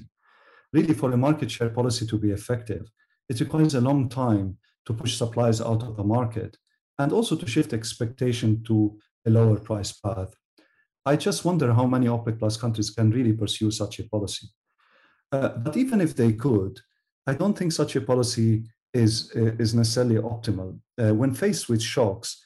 Really, 0.73 0.93
for 0.93 1.11
a 1.11 1.17
market 1.17 1.51
share 1.51 1.69
policy 1.69 2.05
to 2.07 2.17
be 2.17 2.31
effective, 2.31 2.89
it 3.27 3.39
requires 3.39 3.75
a 3.75 3.81
long 3.81 4.09
time 4.09 4.57
to 4.85 4.93
push 4.93 5.17
supplies 5.17 5.61
out 5.61 5.83
of 5.83 5.95
the 5.95 6.03
market 6.03 6.57
and 6.97 7.11
also 7.11 7.35
to 7.35 7.47
shift 7.47 7.73
expectation 7.73 8.63
to 8.63 8.97
a 9.25 9.29
lower 9.29 9.57
price 9.57 9.91
path. 9.91 10.33
I 11.05 11.15
just 11.15 11.45
wonder 11.45 11.73
how 11.73 11.85
many 11.85 12.07
OPEC 12.07 12.39
plus 12.39 12.57
countries 12.57 12.89
can 12.89 13.11
really 13.11 13.33
pursue 13.33 13.71
such 13.71 13.99
a 13.99 14.09
policy. 14.09 14.47
Uh, 15.31 15.49
but 15.49 15.77
even 15.77 16.01
if 16.01 16.15
they 16.15 16.33
could, 16.33 16.79
I 17.27 17.33
don't 17.33 17.57
think 17.57 17.71
such 17.71 17.95
a 17.95 18.01
policy 18.01 18.63
is, 18.93 19.31
uh, 19.35 19.53
is 19.59 19.75
necessarily 19.75 20.15
optimal. 20.15 20.79
Uh, 20.97 21.13
when 21.13 21.33
faced 21.33 21.69
with 21.69 21.81
shocks, 21.81 22.43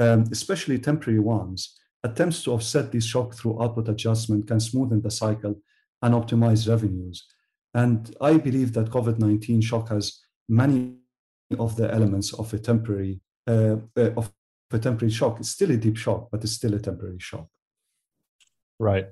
um, 0.00 0.24
especially 0.32 0.78
temporary 0.78 1.20
ones, 1.20 1.78
attempts 2.02 2.42
to 2.42 2.52
offset 2.52 2.90
this 2.90 3.04
shock 3.04 3.34
through 3.34 3.62
output 3.62 3.88
adjustment 3.88 4.48
can 4.48 4.58
smoothen 4.58 5.02
the 5.02 5.10
cycle 5.10 5.60
and 6.02 6.14
optimize 6.14 6.68
revenues. 6.68 7.26
And 7.74 8.14
I 8.20 8.38
believe 8.38 8.72
that 8.72 8.90
COVID 8.90 9.18
19 9.18 9.60
shock 9.60 9.90
has 9.90 10.20
many 10.48 10.94
of 11.58 11.76
the 11.76 11.92
elements 11.92 12.32
of 12.32 12.52
a 12.54 12.58
temporary 12.58 13.20
uh, 13.46 13.76
uh, 13.96 14.10
of 14.16 14.32
a 14.72 14.78
temporary 14.78 15.12
shock. 15.12 15.38
It's 15.38 15.50
still 15.50 15.70
a 15.70 15.76
deep 15.76 15.96
shock, 15.96 16.28
but 16.30 16.42
it's 16.42 16.52
still 16.52 16.74
a 16.74 16.78
temporary 16.78 17.18
shock. 17.18 17.48
Right. 18.78 19.06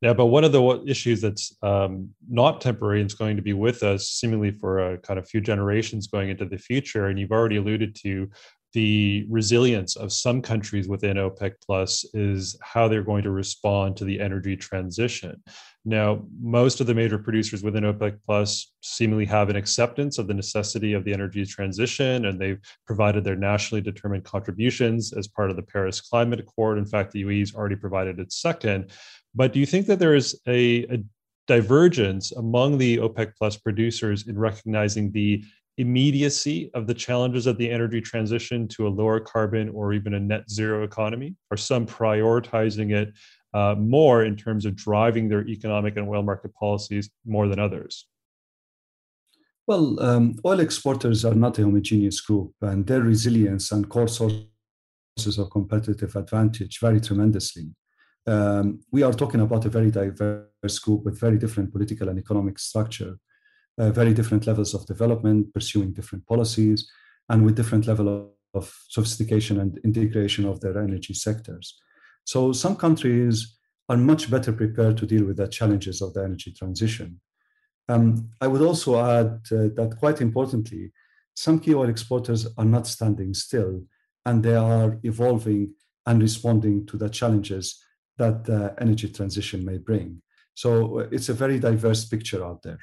Yeah, 0.00 0.14
but 0.14 0.26
one 0.26 0.42
of 0.42 0.50
the 0.50 0.82
issues 0.84 1.20
that's 1.20 1.56
um, 1.62 2.10
not 2.28 2.60
temporary 2.60 3.00
and 3.00 3.08
is 3.08 3.14
going 3.14 3.36
to 3.36 3.42
be 3.42 3.52
with 3.52 3.84
us 3.84 4.08
seemingly 4.08 4.50
for 4.50 4.80
a 4.80 4.98
kind 4.98 5.16
of 5.16 5.28
few 5.28 5.40
generations 5.40 6.08
going 6.08 6.28
into 6.28 6.44
the 6.44 6.58
future, 6.58 7.06
and 7.06 7.20
you've 7.20 7.30
already 7.30 7.56
alluded 7.56 7.94
to 8.02 8.28
the 8.72 9.26
resilience 9.28 9.96
of 9.96 10.12
some 10.12 10.40
countries 10.40 10.88
within 10.88 11.16
OPEC 11.16 11.54
plus 11.64 12.04
is 12.14 12.56
how 12.62 12.88
they're 12.88 13.02
going 13.02 13.22
to 13.22 13.30
respond 13.30 13.96
to 13.96 14.04
the 14.04 14.20
energy 14.20 14.56
transition. 14.56 15.42
Now, 15.84 16.22
most 16.40 16.80
of 16.80 16.86
the 16.86 16.94
major 16.94 17.18
producers 17.18 17.62
within 17.62 17.84
OPEC 17.84 18.18
plus 18.24 18.72
seemingly 18.80 19.24
have 19.26 19.50
an 19.50 19.56
acceptance 19.56 20.18
of 20.18 20.26
the 20.26 20.34
necessity 20.34 20.92
of 20.92 21.04
the 21.04 21.12
energy 21.12 21.44
transition, 21.44 22.26
and 22.26 22.40
they've 22.40 22.60
provided 22.86 23.24
their 23.24 23.36
nationally 23.36 23.82
determined 23.82 24.24
contributions 24.24 25.12
as 25.12 25.26
part 25.26 25.50
of 25.50 25.56
the 25.56 25.62
Paris 25.62 26.00
Climate 26.00 26.40
Accord. 26.40 26.78
In 26.78 26.86
fact, 26.86 27.12
the 27.12 27.24
UAE's 27.24 27.54
already 27.54 27.76
provided 27.76 28.20
its 28.20 28.40
second. 28.40 28.90
But 29.34 29.52
do 29.52 29.60
you 29.60 29.66
think 29.66 29.86
that 29.86 29.98
there 29.98 30.14
is 30.14 30.40
a, 30.46 30.84
a 30.84 31.04
divergence 31.48 32.32
among 32.32 32.78
the 32.78 32.98
OPEC 32.98 33.32
plus 33.36 33.56
producers 33.56 34.28
in 34.28 34.38
recognizing 34.38 35.10
the 35.10 35.44
immediacy 35.78 36.70
of 36.74 36.86
the 36.86 36.94
challenges 36.94 37.46
of 37.46 37.56
the 37.58 37.70
energy 37.70 38.00
transition 38.00 38.68
to 38.68 38.86
a 38.86 38.90
lower 38.90 39.20
carbon 39.20 39.68
or 39.70 39.92
even 39.92 40.14
a 40.14 40.20
net 40.20 40.50
zero 40.50 40.84
economy? 40.84 41.34
Are 41.50 41.56
some 41.56 41.86
prioritizing 41.86 42.92
it 42.92 43.12
uh, 43.54 43.74
more 43.78 44.24
in 44.24 44.36
terms 44.36 44.64
of 44.66 44.76
driving 44.76 45.28
their 45.28 45.46
economic 45.46 45.96
and 45.96 46.08
oil 46.08 46.22
market 46.22 46.54
policies 46.54 47.10
more 47.26 47.48
than 47.48 47.58
others? 47.58 48.06
Well, 49.66 50.00
um, 50.00 50.34
oil 50.44 50.60
exporters 50.60 51.24
are 51.24 51.34
not 51.34 51.58
a 51.58 51.62
homogeneous 51.62 52.20
group, 52.20 52.52
and 52.60 52.86
their 52.86 53.00
resilience 53.00 53.70
and 53.70 53.88
core 53.88 54.08
sources 54.08 55.38
of 55.38 55.50
competitive 55.50 56.16
advantage 56.16 56.80
vary 56.80 57.00
tremendously. 57.00 57.70
Um, 58.26 58.80
we 58.90 59.02
are 59.02 59.12
talking 59.12 59.40
about 59.40 59.64
a 59.64 59.68
very 59.68 59.90
diverse 59.90 60.78
group 60.80 61.04
with 61.04 61.18
very 61.18 61.38
different 61.38 61.72
political 61.72 62.08
and 62.08 62.18
economic 62.18 62.58
structure 62.58 63.18
uh, 63.78 63.90
very 63.90 64.14
different 64.14 64.46
levels 64.46 64.74
of 64.74 64.86
development, 64.86 65.52
pursuing 65.54 65.92
different 65.92 66.26
policies, 66.26 66.90
and 67.28 67.44
with 67.44 67.56
different 67.56 67.86
level 67.86 68.08
of, 68.08 68.28
of 68.54 68.74
sophistication 68.88 69.60
and 69.60 69.78
integration 69.84 70.44
of 70.44 70.60
their 70.60 70.78
energy 70.78 71.14
sectors. 71.14 71.80
So 72.24 72.52
some 72.52 72.76
countries 72.76 73.56
are 73.88 73.96
much 73.96 74.30
better 74.30 74.52
prepared 74.52 74.96
to 74.98 75.06
deal 75.06 75.24
with 75.24 75.36
the 75.36 75.48
challenges 75.48 76.00
of 76.02 76.14
the 76.14 76.22
energy 76.22 76.52
transition. 76.52 77.20
Um, 77.88 78.30
I 78.40 78.46
would 78.46 78.62
also 78.62 79.00
add 79.00 79.40
uh, 79.50 79.68
that 79.76 79.96
quite 79.98 80.20
importantly, 80.20 80.92
some 81.34 81.58
key 81.58 81.74
oil 81.74 81.88
exporters 81.88 82.46
are 82.58 82.64
not 82.64 82.86
standing 82.86 83.34
still 83.34 83.82
and 84.24 84.42
they 84.42 84.54
are 84.54 84.98
evolving 85.02 85.74
and 86.06 86.22
responding 86.22 86.86
to 86.86 86.96
the 86.96 87.08
challenges 87.08 87.82
that 88.18 88.44
the 88.44 88.74
energy 88.78 89.08
transition 89.08 89.64
may 89.64 89.78
bring. 89.78 90.22
So 90.54 91.00
uh, 91.00 91.08
it's 91.10 91.28
a 91.28 91.34
very 91.34 91.58
diverse 91.58 92.04
picture 92.04 92.44
out 92.44 92.62
there. 92.62 92.78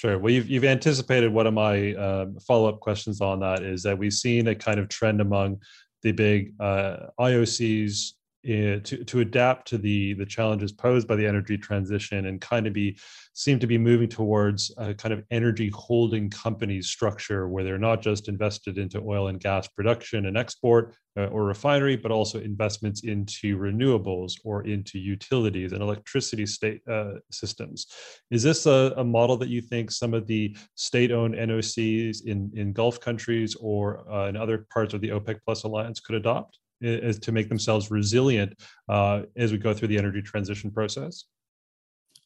Sure. 0.00 0.18
Well, 0.18 0.32
you've, 0.32 0.48
you've 0.48 0.64
anticipated 0.64 1.30
one 1.30 1.46
of 1.46 1.52
my 1.52 1.92
uh, 1.92 2.28
follow 2.40 2.70
up 2.70 2.80
questions 2.80 3.20
on 3.20 3.40
that 3.40 3.62
is 3.62 3.82
that 3.82 3.98
we've 3.98 4.14
seen 4.14 4.48
a 4.48 4.54
kind 4.54 4.80
of 4.80 4.88
trend 4.88 5.20
among 5.20 5.60
the 6.02 6.12
big 6.12 6.54
uh, 6.58 7.08
IOCs 7.20 8.14
to, 8.44 8.80
to 8.80 9.20
adapt 9.20 9.68
to 9.68 9.78
the 9.78 10.14
the 10.14 10.26
challenges 10.26 10.72
posed 10.72 11.06
by 11.06 11.16
the 11.16 11.26
energy 11.26 11.58
transition 11.58 12.26
and 12.26 12.40
kind 12.40 12.66
of 12.66 12.72
be 12.72 12.98
seem 13.34 13.58
to 13.58 13.66
be 13.66 13.78
moving 13.78 14.08
towards 14.08 14.72
a 14.78 14.94
kind 14.94 15.12
of 15.12 15.22
energy 15.30 15.70
holding 15.74 16.30
company 16.30 16.80
structure 16.82 17.48
where 17.48 17.64
they're 17.64 17.78
not 17.78 18.02
just 18.02 18.28
invested 18.28 18.78
into 18.78 19.00
oil 19.00 19.28
and 19.28 19.40
gas 19.40 19.68
production 19.68 20.26
and 20.26 20.36
export 20.36 20.94
uh, 21.16 21.26
or 21.26 21.44
refinery, 21.44 21.96
but 21.96 22.10
also 22.10 22.40
investments 22.40 23.02
into 23.04 23.58
renewables 23.58 24.34
or 24.44 24.64
into 24.64 24.98
utilities 24.98 25.72
and 25.72 25.82
electricity 25.82 26.46
state 26.46 26.80
uh, 26.88 27.14
systems. 27.30 27.86
Is 28.30 28.42
this 28.42 28.66
a, 28.66 28.94
a, 28.96 29.04
model 29.04 29.36
that 29.38 29.48
you 29.48 29.60
think 29.60 29.90
some 29.90 30.14
of 30.14 30.26
the 30.28 30.56
state-owned 30.76 31.34
NOCs 31.34 32.24
in, 32.26 32.50
in 32.54 32.72
Gulf 32.72 33.00
countries 33.00 33.56
or 33.60 34.08
uh, 34.10 34.28
in 34.28 34.36
other 34.36 34.66
parts 34.72 34.94
of 34.94 35.00
the 35.00 35.08
OPEC 35.08 35.40
Plus 35.44 35.64
alliance 35.64 35.98
could 35.98 36.14
adopt? 36.14 36.58
Is 36.80 37.18
to 37.20 37.32
make 37.32 37.48
themselves 37.48 37.90
resilient 37.90 38.58
uh, 38.88 39.22
as 39.36 39.52
we 39.52 39.58
go 39.58 39.74
through 39.74 39.88
the 39.88 39.98
energy 39.98 40.22
transition 40.22 40.70
process? 40.70 41.24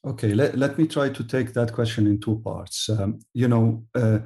Okay, 0.06 0.34
let, 0.34 0.58
let 0.58 0.78
me 0.78 0.86
try 0.86 1.08
to 1.08 1.24
take 1.24 1.54
that 1.54 1.72
question 1.72 2.06
in 2.06 2.20
two 2.20 2.40
parts. 2.44 2.88
Um, 2.90 3.20
you 3.32 3.48
know, 3.48 3.84
uh, 3.94 4.18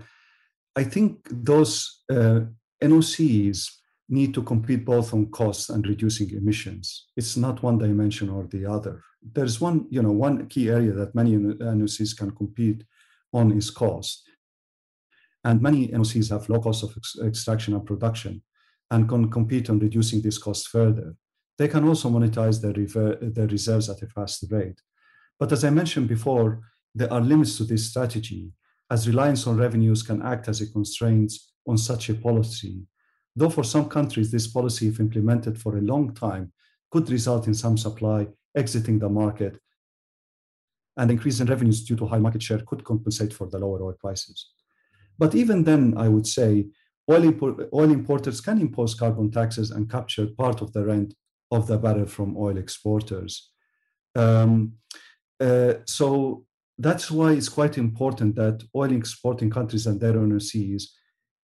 I 0.74 0.84
think 0.84 1.28
those 1.30 2.02
uh, 2.10 2.40
NOCs 2.82 3.70
need 4.08 4.34
to 4.34 4.42
compete 4.42 4.84
both 4.84 5.12
on 5.12 5.26
cost 5.26 5.70
and 5.70 5.86
reducing 5.86 6.30
emissions. 6.30 7.08
It's 7.16 7.36
not 7.36 7.62
one 7.62 7.78
dimension 7.78 8.28
or 8.28 8.46
the 8.46 8.66
other. 8.66 9.02
There's 9.22 9.60
one, 9.60 9.86
you 9.90 10.02
know, 10.02 10.12
one 10.12 10.46
key 10.46 10.70
area 10.70 10.92
that 10.92 11.14
many 11.14 11.36
NOCs 11.36 12.16
can 12.16 12.30
compete 12.32 12.84
on 13.32 13.52
is 13.52 13.70
cost. 13.70 14.28
And 15.44 15.60
many 15.60 15.88
NOCs 15.88 16.30
have 16.30 16.48
low 16.48 16.60
cost 16.60 16.82
of 16.82 16.94
ex- 16.96 17.16
extraction 17.22 17.74
and 17.74 17.86
production 17.86 18.42
and 18.90 19.08
can 19.08 19.30
compete 19.30 19.68
on 19.70 19.78
reducing 19.78 20.22
this 20.22 20.38
cost 20.38 20.68
further. 20.68 21.14
They 21.58 21.68
can 21.68 21.86
also 21.86 22.08
monetize 22.08 22.60
their, 22.60 22.72
rever- 22.72 23.18
their 23.20 23.46
reserves 23.48 23.90
at 23.90 24.02
a 24.02 24.06
faster 24.06 24.46
rate. 24.50 24.80
But 25.38 25.52
as 25.52 25.64
I 25.64 25.70
mentioned 25.70 26.08
before, 26.08 26.60
there 26.94 27.12
are 27.12 27.20
limits 27.20 27.56
to 27.58 27.64
this 27.64 27.88
strategy, 27.90 28.52
as 28.90 29.06
reliance 29.06 29.46
on 29.46 29.56
revenues 29.56 30.02
can 30.02 30.22
act 30.22 30.48
as 30.48 30.60
a 30.60 30.70
constraint 30.70 31.32
on 31.66 31.76
such 31.76 32.08
a 32.08 32.14
policy. 32.14 32.86
though 33.36 33.50
for 33.50 33.62
some 33.62 33.88
countries, 33.88 34.32
this 34.32 34.48
policy, 34.48 34.88
if 34.88 34.98
implemented 34.98 35.56
for 35.60 35.76
a 35.76 35.80
long 35.80 36.12
time, 36.12 36.52
could 36.90 37.08
result 37.08 37.46
in 37.46 37.54
some 37.54 37.76
supply 37.76 38.26
exiting 38.56 38.98
the 38.98 39.08
market 39.08 39.60
and 40.96 41.10
increase 41.10 41.38
in 41.38 41.46
revenues 41.46 41.84
due 41.84 41.94
to 41.96 42.06
high 42.06 42.18
market 42.18 42.42
share 42.42 42.58
could 42.66 42.82
compensate 42.82 43.32
for 43.32 43.46
the 43.48 43.58
lower 43.58 43.80
oil 43.82 43.94
prices. 44.00 44.50
But 45.16 45.34
even 45.34 45.62
then, 45.62 45.94
I 45.96 46.08
would 46.08 46.26
say 46.26 46.66
oil, 47.10 47.24
import, 47.24 47.68
oil 47.72 47.90
importers 47.90 48.40
can 48.40 48.60
impose 48.60 48.94
carbon 48.94 49.30
taxes 49.30 49.70
and 49.70 49.90
capture 49.90 50.26
part 50.26 50.60
of 50.60 50.72
the 50.72 50.84
rent 50.84 51.14
of 51.50 51.66
the 51.66 51.78
barrel 51.78 52.06
from 52.06 52.36
oil 52.36 52.56
exporters. 52.56 53.50
Um, 54.14 54.74
uh, 55.40 55.74
so 55.86 56.44
that's 56.78 57.10
why 57.10 57.32
it's 57.32 57.48
quite 57.48 57.78
important 57.78 58.36
that 58.36 58.62
oil 58.74 58.92
exporting 58.92 59.50
countries 59.50 59.86
and 59.86 60.00
their 60.00 60.14
NOCs 60.14 60.84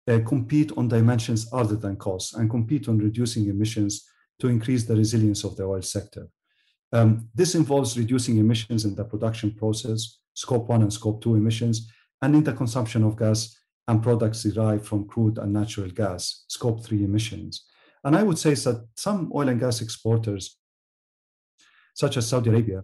uh, 0.08 0.20
compete 0.28 0.72
on 0.78 0.88
dimensions 0.88 1.48
other 1.54 1.76
than 1.76 1.96
costs 1.96 2.34
and 2.34 2.50
compete 2.50 2.88
on 2.90 2.98
reducing 2.98 3.48
emissions 3.48 4.06
to 4.40 4.48
increase 4.48 4.84
the 4.84 4.96
resilience 4.96 5.44
of 5.44 5.56
the 5.56 5.64
oil 5.64 5.82
sector. 5.82 6.28
Um, 6.92 7.30
this 7.34 7.56
involves 7.56 7.98
reducing 7.98 8.38
emissions 8.38 8.86
in 8.86 8.96
the 8.96 9.06
production 9.06 9.52
process, 9.52 10.20
scope 10.34 10.68
one 10.68 10.82
and 10.82 10.94
scope 10.94 11.24
two 11.24 11.36
emissions, 11.36 11.92
and 12.22 12.36
in 12.36 12.44
the 12.44 12.54
consumption 12.54 13.04
of 13.04 13.18
gas 13.18 13.58
and 13.88 14.02
products 14.02 14.44
derived 14.44 14.86
from 14.86 15.08
crude 15.08 15.38
and 15.38 15.52
natural 15.52 15.90
gas, 15.90 16.46
scope 16.48 16.84
three 16.84 17.04
emissions. 17.04 17.66
And 18.04 18.16
I 18.16 18.24
would 18.24 18.38
say 18.38 18.54
that 18.54 18.88
some 18.96 19.32
oil 19.34 19.50
and 19.50 19.60
gas 19.60 19.82
exporters, 19.82 20.58
such 21.94 22.18
as 22.18 22.28
Saudi 22.28 22.50
Arabia, 22.50 22.84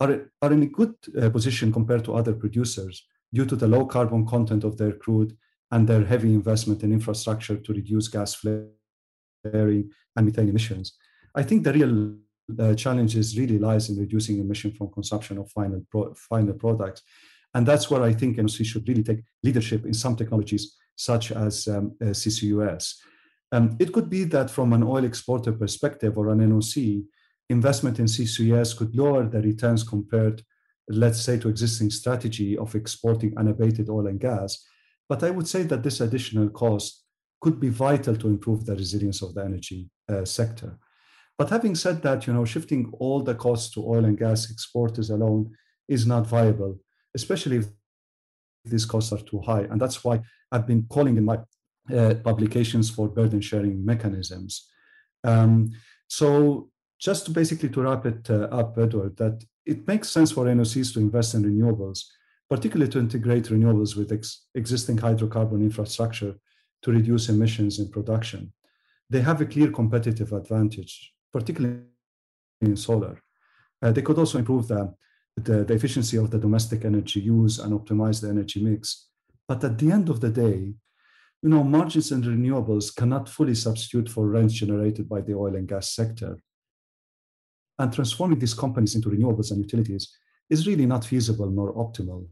are, 0.00 0.30
are 0.42 0.52
in 0.52 0.62
a 0.62 0.66
good 0.66 0.94
uh, 1.20 1.30
position 1.30 1.72
compared 1.72 2.04
to 2.04 2.14
other 2.14 2.32
producers 2.32 3.06
due 3.32 3.44
to 3.46 3.56
the 3.56 3.68
low 3.68 3.86
carbon 3.86 4.26
content 4.26 4.64
of 4.64 4.76
their 4.76 4.92
crude 4.92 5.36
and 5.70 5.86
their 5.86 6.04
heavy 6.04 6.34
investment 6.34 6.82
in 6.82 6.92
infrastructure 6.92 7.56
to 7.56 7.72
reduce 7.72 8.08
gas 8.08 8.34
flaring 8.34 9.90
and 10.16 10.26
methane 10.26 10.48
emissions. 10.48 10.94
I 11.34 11.42
think 11.42 11.62
the 11.62 11.72
real 11.72 12.16
uh, 12.58 12.74
challenge 12.74 13.14
really 13.36 13.58
lies 13.58 13.88
in 13.88 13.98
reducing 13.98 14.40
emission 14.40 14.72
from 14.72 14.90
consumption 14.90 15.38
of 15.38 15.50
final, 15.50 15.84
pro- 15.90 16.14
final 16.14 16.54
products. 16.54 17.02
And 17.54 17.66
that's 17.66 17.90
where 17.90 18.02
I 18.02 18.12
think 18.12 18.36
NOC 18.36 18.64
should 18.64 18.88
really 18.88 19.02
take 19.02 19.22
leadership 19.42 19.84
in 19.84 19.94
some 19.94 20.16
technologies, 20.16 20.76
such 20.96 21.32
as 21.32 21.66
um, 21.68 21.96
uh, 22.00 22.06
CCUS. 22.06 22.94
Um, 23.52 23.76
it 23.80 23.92
could 23.92 24.08
be 24.08 24.24
that 24.24 24.50
from 24.50 24.72
an 24.72 24.82
oil 24.82 25.04
exporter 25.04 25.52
perspective 25.52 26.16
or 26.16 26.28
an 26.28 26.38
NOC, 26.38 27.04
investment 27.48 27.98
in 27.98 28.04
CCUS 28.04 28.76
could 28.76 28.94
lower 28.94 29.26
the 29.26 29.42
returns 29.42 29.82
compared, 29.82 30.42
let's 30.88 31.20
say, 31.20 31.38
to 31.38 31.48
existing 31.48 31.90
strategy 31.90 32.56
of 32.56 32.74
exporting 32.76 33.36
unabated 33.36 33.88
oil 33.88 34.06
and 34.06 34.20
gas. 34.20 34.64
But 35.08 35.24
I 35.24 35.30
would 35.30 35.48
say 35.48 35.64
that 35.64 35.82
this 35.82 36.00
additional 36.00 36.50
cost 36.50 37.04
could 37.40 37.58
be 37.58 37.70
vital 37.70 38.14
to 38.16 38.28
improve 38.28 38.64
the 38.64 38.76
resilience 38.76 39.22
of 39.22 39.34
the 39.34 39.44
energy 39.44 39.90
uh, 40.08 40.24
sector. 40.24 40.78
But 41.36 41.50
having 41.50 41.74
said 41.74 42.02
that, 42.02 42.26
you 42.26 42.32
know, 42.32 42.44
shifting 42.44 42.92
all 43.00 43.22
the 43.22 43.34
costs 43.34 43.72
to 43.72 43.84
oil 43.84 44.04
and 44.04 44.16
gas 44.16 44.50
exporters 44.50 45.10
alone 45.10 45.52
is 45.88 46.06
not 46.06 46.26
viable 46.26 46.78
especially 47.14 47.58
if 47.58 47.66
these 48.64 48.84
costs 48.84 49.12
are 49.12 49.22
too 49.22 49.40
high. 49.40 49.62
And 49.62 49.80
that's 49.80 50.04
why 50.04 50.20
I've 50.52 50.66
been 50.66 50.86
calling 50.88 51.16
in 51.16 51.24
my 51.24 51.38
uh, 51.94 52.14
publications 52.22 52.90
for 52.90 53.08
burden 53.08 53.40
sharing 53.40 53.84
mechanisms. 53.84 54.68
Um, 55.24 55.70
so 56.06 56.70
just 56.98 57.26
to 57.26 57.30
basically 57.30 57.70
to 57.70 57.82
wrap 57.82 58.06
it 58.06 58.28
uh, 58.30 58.48
up, 58.50 58.76
Edward, 58.78 59.16
that 59.16 59.42
it 59.64 59.86
makes 59.86 60.10
sense 60.10 60.32
for 60.32 60.44
NOCs 60.44 60.92
to 60.94 61.00
invest 61.00 61.34
in 61.34 61.44
renewables, 61.44 62.04
particularly 62.48 62.90
to 62.92 62.98
integrate 62.98 63.44
renewables 63.44 63.96
with 63.96 64.12
ex- 64.12 64.46
existing 64.54 64.98
hydrocarbon 64.98 65.60
infrastructure 65.62 66.34
to 66.82 66.92
reduce 66.92 67.28
emissions 67.28 67.78
in 67.78 67.88
production. 67.88 68.52
They 69.08 69.20
have 69.20 69.40
a 69.40 69.46
clear 69.46 69.70
competitive 69.70 70.32
advantage, 70.32 71.12
particularly 71.32 71.80
in 72.60 72.76
solar. 72.76 73.20
Uh, 73.82 73.92
they 73.92 74.02
could 74.02 74.18
also 74.18 74.38
improve 74.38 74.68
the 74.68 74.94
the, 75.36 75.64
the 75.64 75.74
efficiency 75.74 76.16
of 76.16 76.30
the 76.30 76.38
domestic 76.38 76.84
energy 76.84 77.20
use 77.20 77.58
and 77.58 77.72
optimize 77.72 78.20
the 78.20 78.28
energy 78.28 78.62
mix. 78.62 79.08
But 79.48 79.64
at 79.64 79.78
the 79.78 79.90
end 79.90 80.08
of 80.08 80.20
the 80.20 80.30
day, 80.30 80.74
you 81.42 81.48
know, 81.48 81.64
margins 81.64 82.12
in 82.12 82.22
renewables 82.22 82.94
cannot 82.94 83.28
fully 83.28 83.54
substitute 83.54 84.08
for 84.08 84.28
rents 84.28 84.54
generated 84.54 85.08
by 85.08 85.22
the 85.22 85.34
oil 85.34 85.56
and 85.56 85.66
gas 85.66 85.94
sector. 85.94 86.38
And 87.78 87.92
transforming 87.92 88.38
these 88.38 88.52
companies 88.52 88.94
into 88.94 89.08
renewables 89.08 89.50
and 89.50 89.60
utilities 89.60 90.14
is 90.50 90.66
really 90.66 90.84
not 90.84 91.04
feasible 91.04 91.48
nor 91.48 91.74
optimal. 91.74 92.26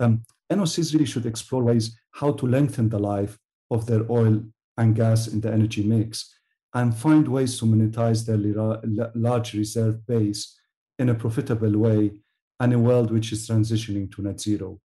Um, 0.00 0.24
NOCs 0.50 0.92
really 0.92 1.06
should 1.06 1.26
explore 1.26 1.62
ways 1.62 1.96
how 2.12 2.32
to 2.32 2.46
lengthen 2.46 2.88
the 2.88 2.98
life 2.98 3.38
of 3.70 3.86
their 3.86 4.10
oil 4.10 4.42
and 4.76 4.96
gas 4.96 5.28
in 5.28 5.40
the 5.40 5.52
energy 5.52 5.84
mix 5.84 6.34
and 6.74 6.94
find 6.94 7.26
ways 7.28 7.58
to 7.58 7.66
monetize 7.66 8.26
their 8.26 9.10
large 9.14 9.54
reserve 9.54 10.06
base 10.06 10.57
in 10.98 11.08
a 11.08 11.14
profitable 11.14 11.78
way 11.78 12.12
and 12.60 12.72
a 12.72 12.78
world 12.78 13.10
which 13.10 13.32
is 13.32 13.48
transitioning 13.48 14.10
to 14.14 14.22
net 14.22 14.40
zero. 14.40 14.80